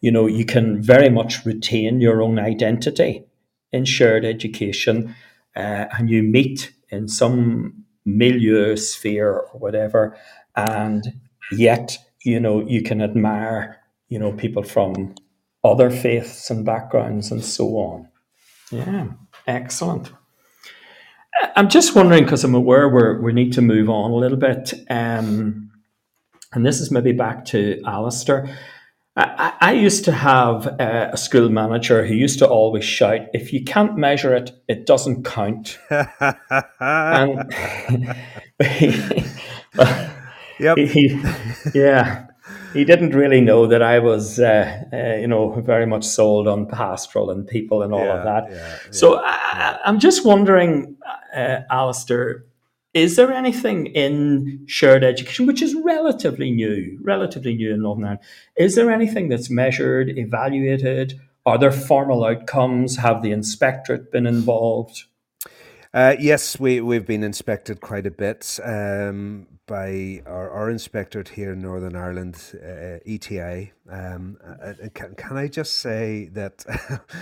[0.00, 3.22] you know, you can very much retain your own identity
[3.70, 5.14] in shared education
[5.54, 10.16] uh, and you meet in some milieu sphere or whatever,
[10.56, 11.20] and
[11.52, 13.76] yet, you know, you can admire,
[14.08, 15.14] you know, people from
[15.62, 18.08] other faiths and backgrounds and so on.
[18.70, 19.08] Yeah,
[19.46, 20.12] excellent.
[21.56, 24.72] I'm just wondering because I'm aware we we need to move on a little bit,
[24.90, 25.70] um,
[26.52, 28.56] and this is maybe back to Alistair.
[29.16, 33.52] I, I used to have uh, a school manager who used to always shout, "If
[33.52, 37.52] you can't measure it, it doesn't count." and
[40.60, 40.76] Yep.
[40.78, 41.22] he, he-
[41.74, 42.26] yeah,
[42.72, 46.66] he didn't really know that I was, uh, uh, you know, very much sold on
[46.66, 48.52] pastoral and people and all Yeah, of that.
[48.52, 50.96] yeah, so I, I'm just wondering,
[51.34, 52.44] uh, Alistair,
[52.94, 58.20] is there anything in shared education, which is relatively new, relatively new in Northern Ireland,
[58.56, 61.20] is there anything that's measured, evaluated?
[61.46, 62.96] Are there formal outcomes?
[62.96, 65.04] Have the inspectorate been involved?
[65.94, 71.52] Uh, yes, we, we've been inspected quite a bit um, by our, our inspectorate here
[71.52, 73.72] in Northern Ireland, uh, ETI.
[73.90, 76.58] Um, uh, uh, can, can I just say that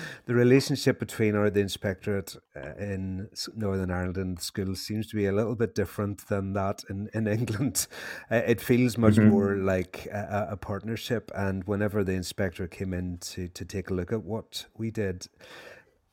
[0.27, 5.27] the relationship between our the inspectorate uh, in Northern Ireland and schools seems to be
[5.27, 7.87] a little bit different than that in, in England.
[8.31, 9.29] Uh, it feels much Mhm.
[9.31, 11.31] more like a, a a partnership.
[11.35, 15.29] And whenever the inspector came in to, to take a look at what we did,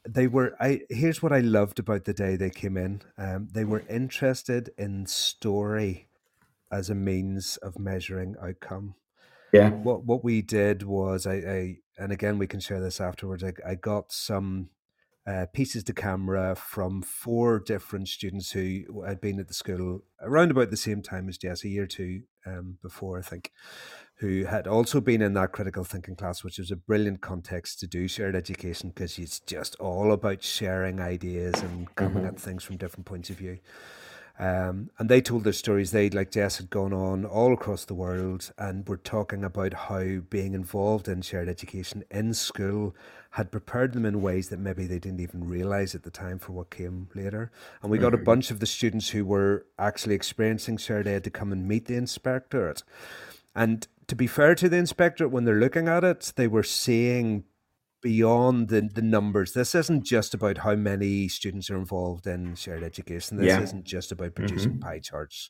[0.08, 3.66] they were i here's what i loved about the day they came in um, they
[3.66, 6.08] were interested in story
[6.72, 8.96] as a means of measuring outcome
[9.54, 9.72] Yeah.
[9.84, 13.54] what what we did was i, I and again we can share this afterwards i,
[13.68, 14.70] I got some
[15.26, 20.52] uh, pieces to camera from four different students who had been at the school around
[20.52, 23.52] about the same time as Jess, a year or two um, before, I think,
[24.18, 27.88] who had also been in that critical thinking class, which was a brilliant context to
[27.88, 32.28] do shared education because it's just all about sharing ideas and coming Mhm.
[32.28, 33.60] at things from different points of view.
[34.40, 35.92] Um, and they told their stories.
[35.92, 40.22] They, like Jess, had gone on all across the world and were talking about how
[40.30, 42.96] being involved in shared education in school
[43.32, 46.52] had prepared them in ways that maybe they didn't even realize at the time for
[46.52, 47.52] what came later.
[47.82, 48.26] And we got a Mhm.
[48.26, 51.96] bunch of the students who were actually experiencing shared ed to come and meet the
[51.96, 52.84] inspectorate.
[53.56, 57.44] And to be fair to the inspectorate, when they're looking at it, they were seeing
[58.04, 59.54] beyond the, the numbers.
[59.54, 63.38] This isn't just about how many students are involved in shared education.
[63.38, 63.62] This Yeah.
[63.62, 64.82] isn't just about producing Mhm.
[64.82, 65.50] pie charts,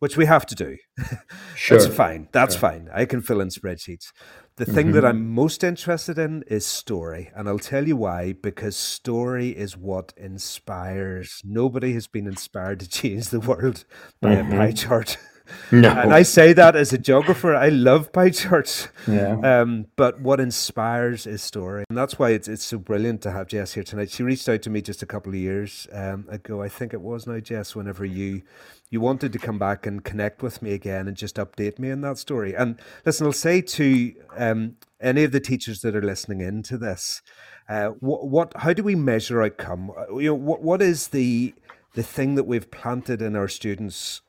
[0.00, 0.76] which we have to do.
[1.54, 1.78] Sure.
[1.78, 2.28] That's fine.
[2.32, 2.60] That's Sure.
[2.70, 2.88] fine.
[2.92, 4.12] I can fill in spreadsheets.
[4.56, 5.08] The thing that Mhm.
[5.10, 7.30] I'm most interested in is story.
[7.34, 11.42] And I'll tell you why because story is what inspires.
[11.44, 13.84] Nobody has been inspired to change the world
[14.22, 14.78] by a pie Mhm.
[14.78, 15.18] chart.
[15.72, 15.90] No.
[15.90, 17.54] And I say that as a geographer.
[17.54, 18.88] I love pie charts.
[19.06, 19.38] Yeah.
[19.42, 21.84] Um, but what inspires is story.
[21.88, 24.10] And that's why it's, it's so brilliant to have Jess here tonight.
[24.10, 26.62] She reached out to me just a couple of years um, ago.
[26.62, 28.42] I think it was now, Jess, whenever you
[28.90, 32.00] you wanted to come back and connect with me again and just update me on
[32.00, 32.54] that story.
[32.56, 36.76] And listen, I'll say to um, any of the teachers that are listening in to
[36.76, 37.22] this,
[37.68, 39.92] uh, what, what how do we measure outcome?
[39.96, 41.54] Uh, You know, what what is the
[41.94, 44.22] the thing that we've planted in our students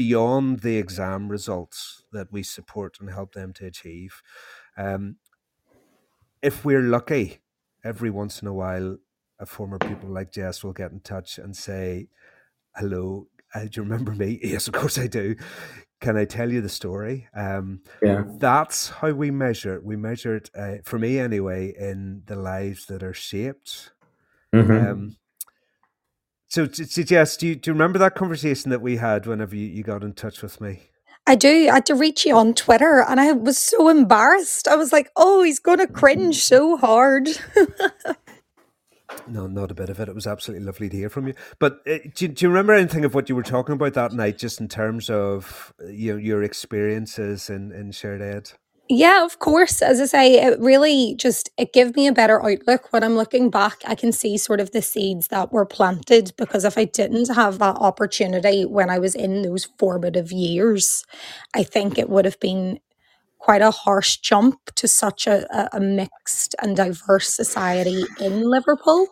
[0.00, 4.22] beyond the exam results that we support and help them to achieve.
[4.78, 5.16] Um,
[6.40, 7.40] if we're lucky,
[7.84, 8.96] every once in a while,
[9.38, 12.08] a former pupil like Jess will get in touch and say,
[12.74, 15.36] "Hello, uh, do you remember me?" Yes, of course I do.
[16.00, 17.28] can I tell you the story?
[17.34, 18.24] Um, yeah.
[18.38, 19.84] That's how we measure it.
[19.84, 23.92] We measure it, uh, for me anyway, in the lives that are shaped.
[24.54, 24.72] Mm-hmm.
[24.72, 25.16] Um,
[26.50, 29.82] so, Jess, do you, do you remember that conversation that we had whenever you, you
[29.82, 30.80] got in touch with me?
[31.26, 31.68] I do.
[31.70, 34.66] I had to reach you on Twitter and I was so embarrassed.
[34.66, 37.28] I was like, oh, he's going to cringe so hard.
[39.26, 40.08] No, not a bit of it.
[40.08, 41.34] It was absolutely lovely to hear from you.
[41.58, 44.38] But uh, do, do, you remember anything of what you were talking about that night,
[44.38, 48.52] just in terms of uh, you know, your experiences in, in shared ed?
[48.90, 49.82] Yeah, of course.
[49.82, 53.50] As I say, it really just it gave me a better outlook when I'm looking
[53.50, 53.82] back.
[53.86, 57.60] I can see sort of the seeds that were planted because if I didn't have
[57.60, 61.04] that opportunity when I was in those formative years,
[61.54, 62.80] I think it would have been
[63.38, 69.08] quite a harsh jump to such a, a mixed and diverse society in Liverpool.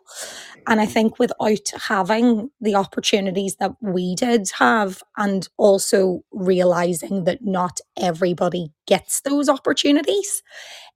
[0.69, 7.45] And I think without having the opportunities that we did have, and also realizing that
[7.45, 10.43] not everybody gets those opportunities,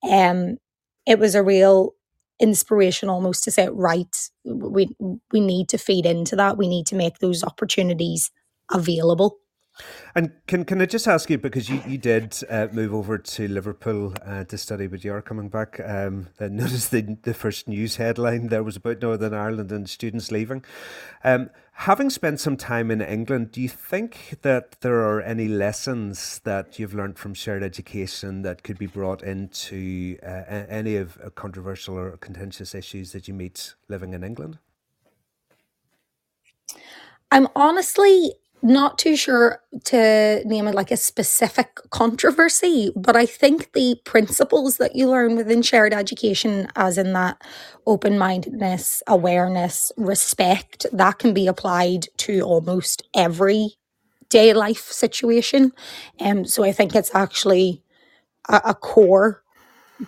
[0.09, 0.59] um,
[1.07, 1.95] it was a real
[2.41, 4.89] inspiration almost to say, right, we
[5.33, 6.59] we need to feed into that.
[6.59, 8.31] We need to make those opportunities
[8.73, 9.39] available.
[10.15, 13.49] And can can I just ask you because you you did uh, move over to
[13.49, 15.81] Liverpool uh, to study, but you are coming back.
[15.85, 20.65] Um, noticed the the first news headline there was about Northern Ireland and students leaving.
[21.25, 26.41] Um, having spent some time in England, do you think that there are any lessons
[26.45, 31.31] that you've learned from shared education that could be brought into uh, any of uh,
[31.31, 34.59] controversial or contentious issues that you meet living in England?
[37.31, 43.73] I'm honestly not too sure to name it like a specific controversy, but I think
[43.73, 47.43] the principles that you learn within shared education, as in that
[47.87, 53.75] open mindedness, awareness, respect, that can be applied to almost every
[54.29, 55.73] day life situation.
[56.21, 57.83] Um, so I think it's actually
[58.49, 59.43] a, a core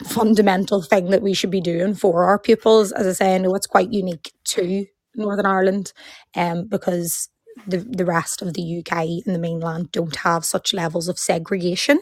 [0.05, 2.93] fundamental thing that we should be doing for our pupils.
[2.93, 4.87] As I say, I know it's quite unique to
[5.17, 5.93] Northern Ireland
[6.35, 7.29] um, because
[7.67, 8.93] the, the rest of the UK
[9.25, 12.01] and the mainland don't have such levels of segregation.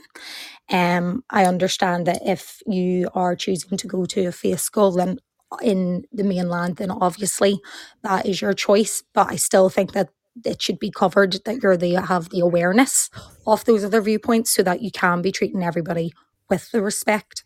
[0.70, 5.18] Um, I understand that if you are choosing to go to a faith school, then
[5.62, 7.60] in the mainland, then obviously
[8.02, 9.02] that is your choice.
[9.12, 10.10] But I still think that
[10.44, 13.10] it should be covered that you're the have the awareness
[13.46, 16.12] of those other viewpoints so that you can be treating everybody
[16.48, 17.44] with the respect.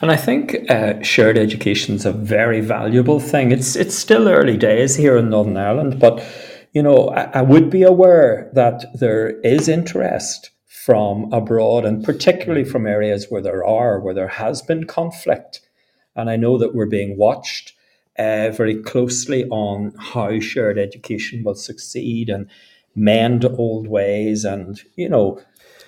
[0.00, 3.52] And I think uh, shared education is a very valuable thing.
[3.52, 6.24] It's it's still early days here in Northern Ireland, but
[6.72, 12.64] you know I, I would be aware that there is interest from abroad, and particularly
[12.64, 15.60] from areas where there are where there has been conflict.
[16.16, 17.74] And I know that we're being watched
[18.18, 22.48] uh, very closely on how shared education will succeed and
[22.94, 25.40] mend old ways, and you know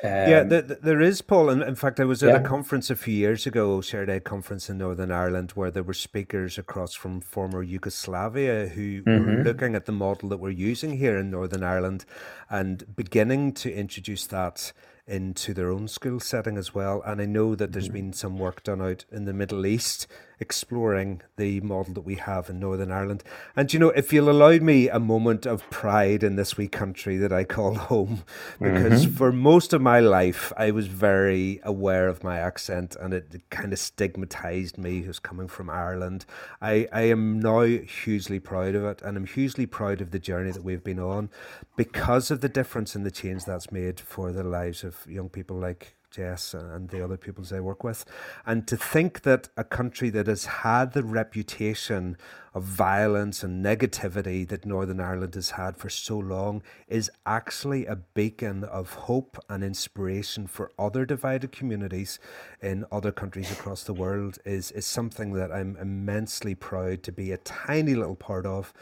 [0.02, 1.48] um, yeah, the, the, there is, Paul.
[1.48, 2.40] And in fact, I was at yeah.
[2.40, 5.94] a conference a few years ago, Shared Ed conference in Northern Ireland, where there were
[5.94, 9.26] speakers across from former Yugoslavia who mm-hmm.
[9.26, 12.04] were looking at the model that we're using here in Northern Ireland
[12.50, 14.72] and beginning to introduce that
[15.06, 17.02] into their own school setting as well.
[17.04, 17.94] And I know that there's mm-hmm.
[17.94, 20.06] been some work done out in the Middle East
[20.40, 23.22] exploring the model that we have in Northern Ireland.
[23.56, 27.16] And you know, if you'll allow me a moment of pride in this wee country
[27.18, 28.24] that I call home,
[28.60, 29.14] because mm-hmm.
[29.14, 33.72] for most of my life I was very aware of my accent and it kind
[33.72, 36.24] of stigmatized me who's coming from Ireland.
[36.60, 40.50] I, I am now hugely proud of it and I'm hugely proud of the journey
[40.52, 41.30] that we've been on
[41.76, 45.56] because of the difference and the change that's made for the lives of young people
[45.56, 48.04] like Jess and the other peoples I work with.
[48.46, 52.16] And to think that a country that has had the reputation
[52.54, 57.96] of violence and negativity that Northern Ireland has had for so long is actually a
[57.96, 62.18] beacon of hope and inspiration for other divided communities
[62.60, 67.32] in other countries across the world is, is something that I'm immensely proud to be
[67.32, 68.72] a tiny little part of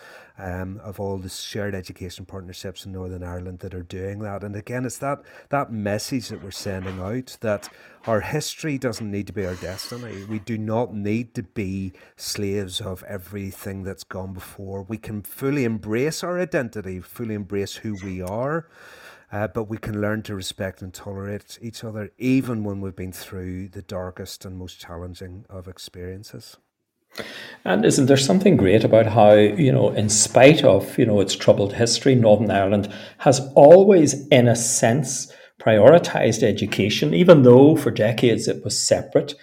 [0.40, 4.42] um, of all the shared education partnerships in Northern Ireland that are doing that.
[4.42, 7.68] And again, it's that that message that we're sending out that
[8.06, 10.24] our history doesn't need to be our destiny.
[10.24, 14.82] We do not need to be slaves of everything that's gone before.
[14.82, 18.68] We can fully embrace our identity, fully embrace who we are.
[19.32, 23.12] Uh, but we can learn to respect and tolerate each other even when we've been
[23.12, 26.56] through the darkest and most challenging of experiences.
[27.64, 31.36] And isn't there something great about how, you know, in spite of, you know, its
[31.36, 38.48] troubled history, Northern Ireland has always, in a sense, prioritized education, even though for decades
[38.48, 39.34] it was separate,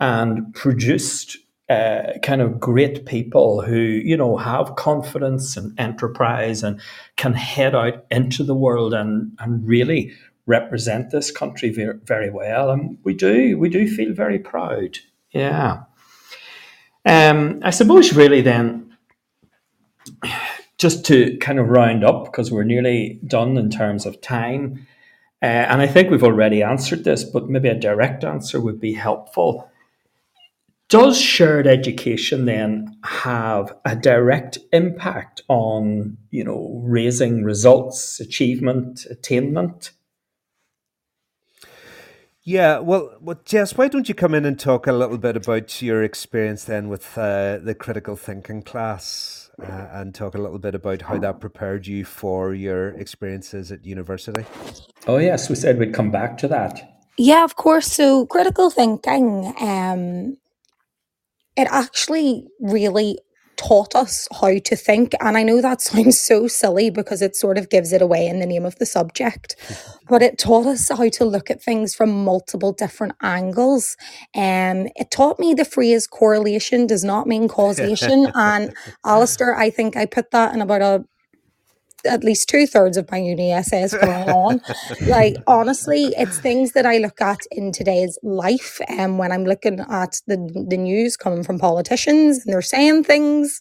[0.00, 1.36] and produced
[1.68, 6.80] uh, kind of great people who you know have confidence and enterprise and
[7.16, 10.12] can head out into the world and and really
[10.46, 14.98] represent this country very, very well and we do we do feel very proud.
[15.30, 15.82] Yeah.
[17.04, 18.96] Um, I suppose really then
[20.78, 24.86] just to kind of round up because we're nearly done in terms of time
[25.42, 28.94] uh, and I think we've already answered this but maybe a direct answer would be
[28.94, 29.70] helpful
[30.88, 39.90] does shared education then have a direct impact on, you know, raising results, achievement, attainment?
[42.42, 45.82] Yeah, well, well, Jess, why don't you come in and talk a little bit about
[45.82, 50.74] your experience then with uh, the critical thinking class uh, and talk a little bit
[50.74, 54.44] about how that prepared you for your experiences at university?
[55.06, 57.02] Oh, yes, we said we'd come back to that.
[57.16, 57.86] Yeah, of course.
[57.86, 60.36] So critical thinking um,
[61.56, 63.18] it actually really
[63.58, 65.12] taught us how to think.
[65.20, 68.40] And I know that sounds so silly because it sort of gives it away in
[68.40, 69.56] the name of the subject,
[70.08, 73.96] but it taught us how to look at things from multiple different angles.
[74.34, 78.28] And um, it taught me the phrase correlation does not mean causation.
[78.34, 81.04] and Alistair, I think I put that in about a
[82.04, 84.60] at least two thirds of my uni essays going on.
[85.06, 89.44] like honestly, it's things that I look at in today's life, and um, when I'm
[89.44, 90.36] looking at the
[90.68, 93.60] the news coming from politicians and they're saying things,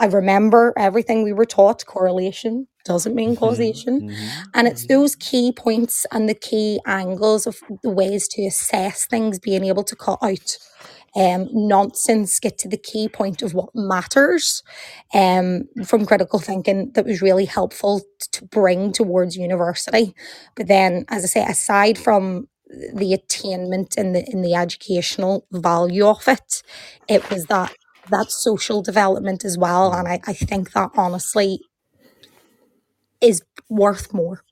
[0.00, 1.84] I remember everything we were taught.
[1.86, 3.44] Correlation doesn't mean mm-hmm.
[3.44, 4.42] causation, mm-hmm.
[4.54, 9.38] and it's those key points and the key angles of the ways to assess things
[9.38, 10.58] being able to cut out
[11.16, 14.62] um, nonsense, get to the key point of what matters
[15.14, 18.02] um, from critical thinking that was really helpful
[18.32, 20.14] to bring towards university.
[20.56, 22.48] But then, as I say, aside from
[22.94, 26.62] the attainment and the in the educational value of it,
[27.08, 27.74] it was that
[28.10, 29.92] that social development as well.
[29.94, 31.60] And I, I think that honestly
[33.20, 34.42] is worth more.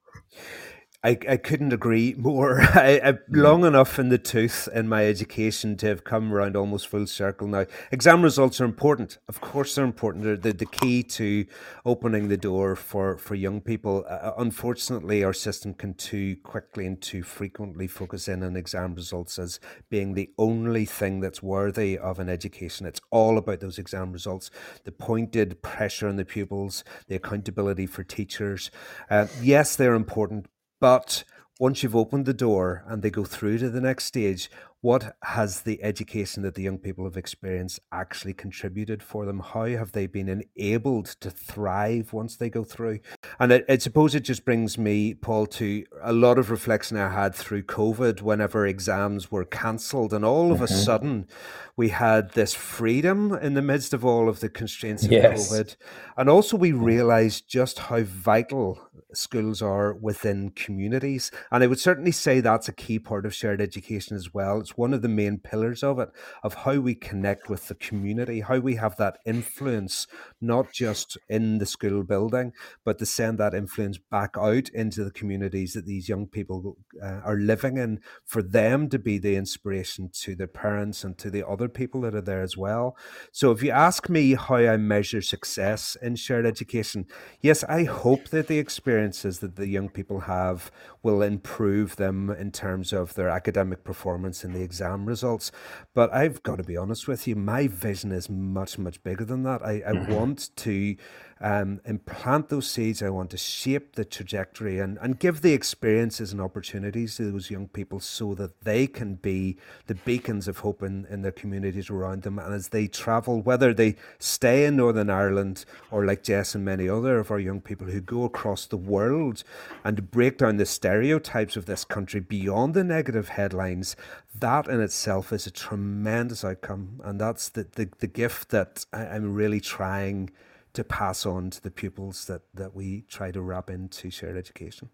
[1.03, 2.61] I, I couldn't agree more.
[2.75, 6.89] I, I long enough in the tooth in my education to have come around almost
[6.89, 7.65] full circle now.
[7.91, 9.17] Exam results are important.
[9.27, 10.25] Of course, they're important.
[10.25, 11.47] They're the, the key to
[11.87, 14.05] opening the door for, for young people.
[14.07, 18.95] Uh, uh, unfortunately, our system can too quickly and too frequently focus in on exam
[18.95, 22.85] results as being the only thing that's worthy of an education.
[22.85, 24.51] It's all about those exam results,
[24.85, 28.71] the pointed pressure on the pupils, the accountability for teachers.
[29.09, 30.47] Uh, yes, they're important,
[30.81, 31.25] but
[31.59, 34.51] once you've opened the door and they go through to the next stage,
[34.83, 39.41] what has the education that the young people have experienced actually contributed for them?
[39.41, 43.01] How have they been enabled to thrive once they go through?
[43.39, 47.11] And I, I suppose it just brings me, Paul, to a lot of reflection I
[47.11, 50.15] had through COVID whenever exams were cancelled.
[50.15, 50.65] And all of mm-hmm.
[50.65, 51.29] a sudden,
[51.77, 55.53] we had this freedom in the midst of all of the constraints of yes.
[55.53, 55.77] COVID.
[56.17, 61.31] And also, we realized just how vital schools are within communities.
[61.51, 64.61] And I would certainly say that's a key part of shared education as well.
[64.61, 66.11] It's one of the main pillars of it,
[66.43, 70.07] of how we connect with the community, how we have that influence,
[70.41, 72.53] not just in the school building,
[72.85, 77.21] but to send that influence back out into the communities that these young people uh,
[77.25, 81.47] are living in, for them to be the inspiration to their parents and to the
[81.47, 82.97] other people that are there as well.
[83.33, 87.07] So if you ask me how I measure success in shared education,
[87.41, 90.71] yes, I hope that the experiences that the young people have
[91.03, 95.51] will improve them in terms of their academic performance in the exam results.
[95.95, 99.43] But I've got to be honest with you, my vision is much, much bigger than
[99.45, 99.63] that.
[99.65, 100.13] I, I mm-hmm.
[100.13, 100.97] want to
[101.41, 103.03] um, implant those seeds.
[103.03, 107.51] I want to shape the trajectory and, and give the experiences and opportunities to those
[107.51, 111.89] young people so that they can be the beacons of hope in, in their communities
[111.89, 112.39] around them.
[112.39, 116.89] And as they travel, whether they stay in Northern Ireland or like Jess and many
[116.89, 119.43] other of our young people who go across the world
[119.83, 123.97] and break down the stereotypes of this country beyond the negative headlines,
[124.39, 127.01] that in itself is a tremendous outcome.
[127.03, 130.31] And that's the, the, the gift that I, I'm really trying
[130.75, 134.91] to pass on to the pupils that, that we try to wrap into shared education.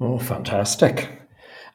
[0.00, 1.22] Oh, fantastic.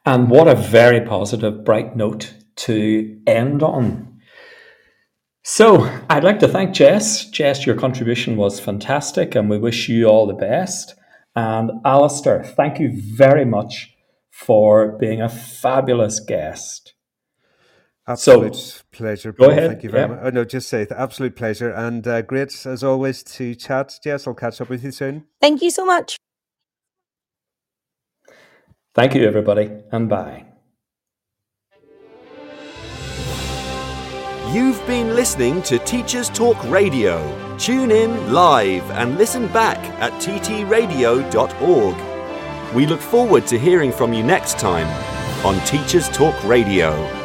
[0.05, 4.19] And what a very positive, bright note to end on.
[5.43, 7.29] So, I'd like to thank Jess.
[7.29, 10.95] Jess, your contribution was fantastic, and we wish you all the best.
[11.35, 13.95] And Alistair, thank you very much
[14.29, 16.93] for being a fabulous guest.
[18.09, 19.31] Absolute so, pleasure.
[19.31, 19.47] Paul.
[19.47, 19.69] Go ahead.
[19.69, 20.15] Thank you very yeah.
[20.15, 20.19] much.
[20.23, 23.99] Oh, no, just say absolute pleasure and uh, great as always to chat.
[24.03, 25.25] Jess, I'll catch up with you soon.
[25.39, 26.17] Thank you so much.
[28.95, 30.45] Thank you, everybody, and bye.
[34.51, 37.21] You've been listening to Teachers Talk Radio.
[37.59, 41.95] Tune in live and listen back at ttradio.org.
[42.75, 44.87] We look forward to hearing from you next time
[45.45, 47.18] on Teachers Talk Radio.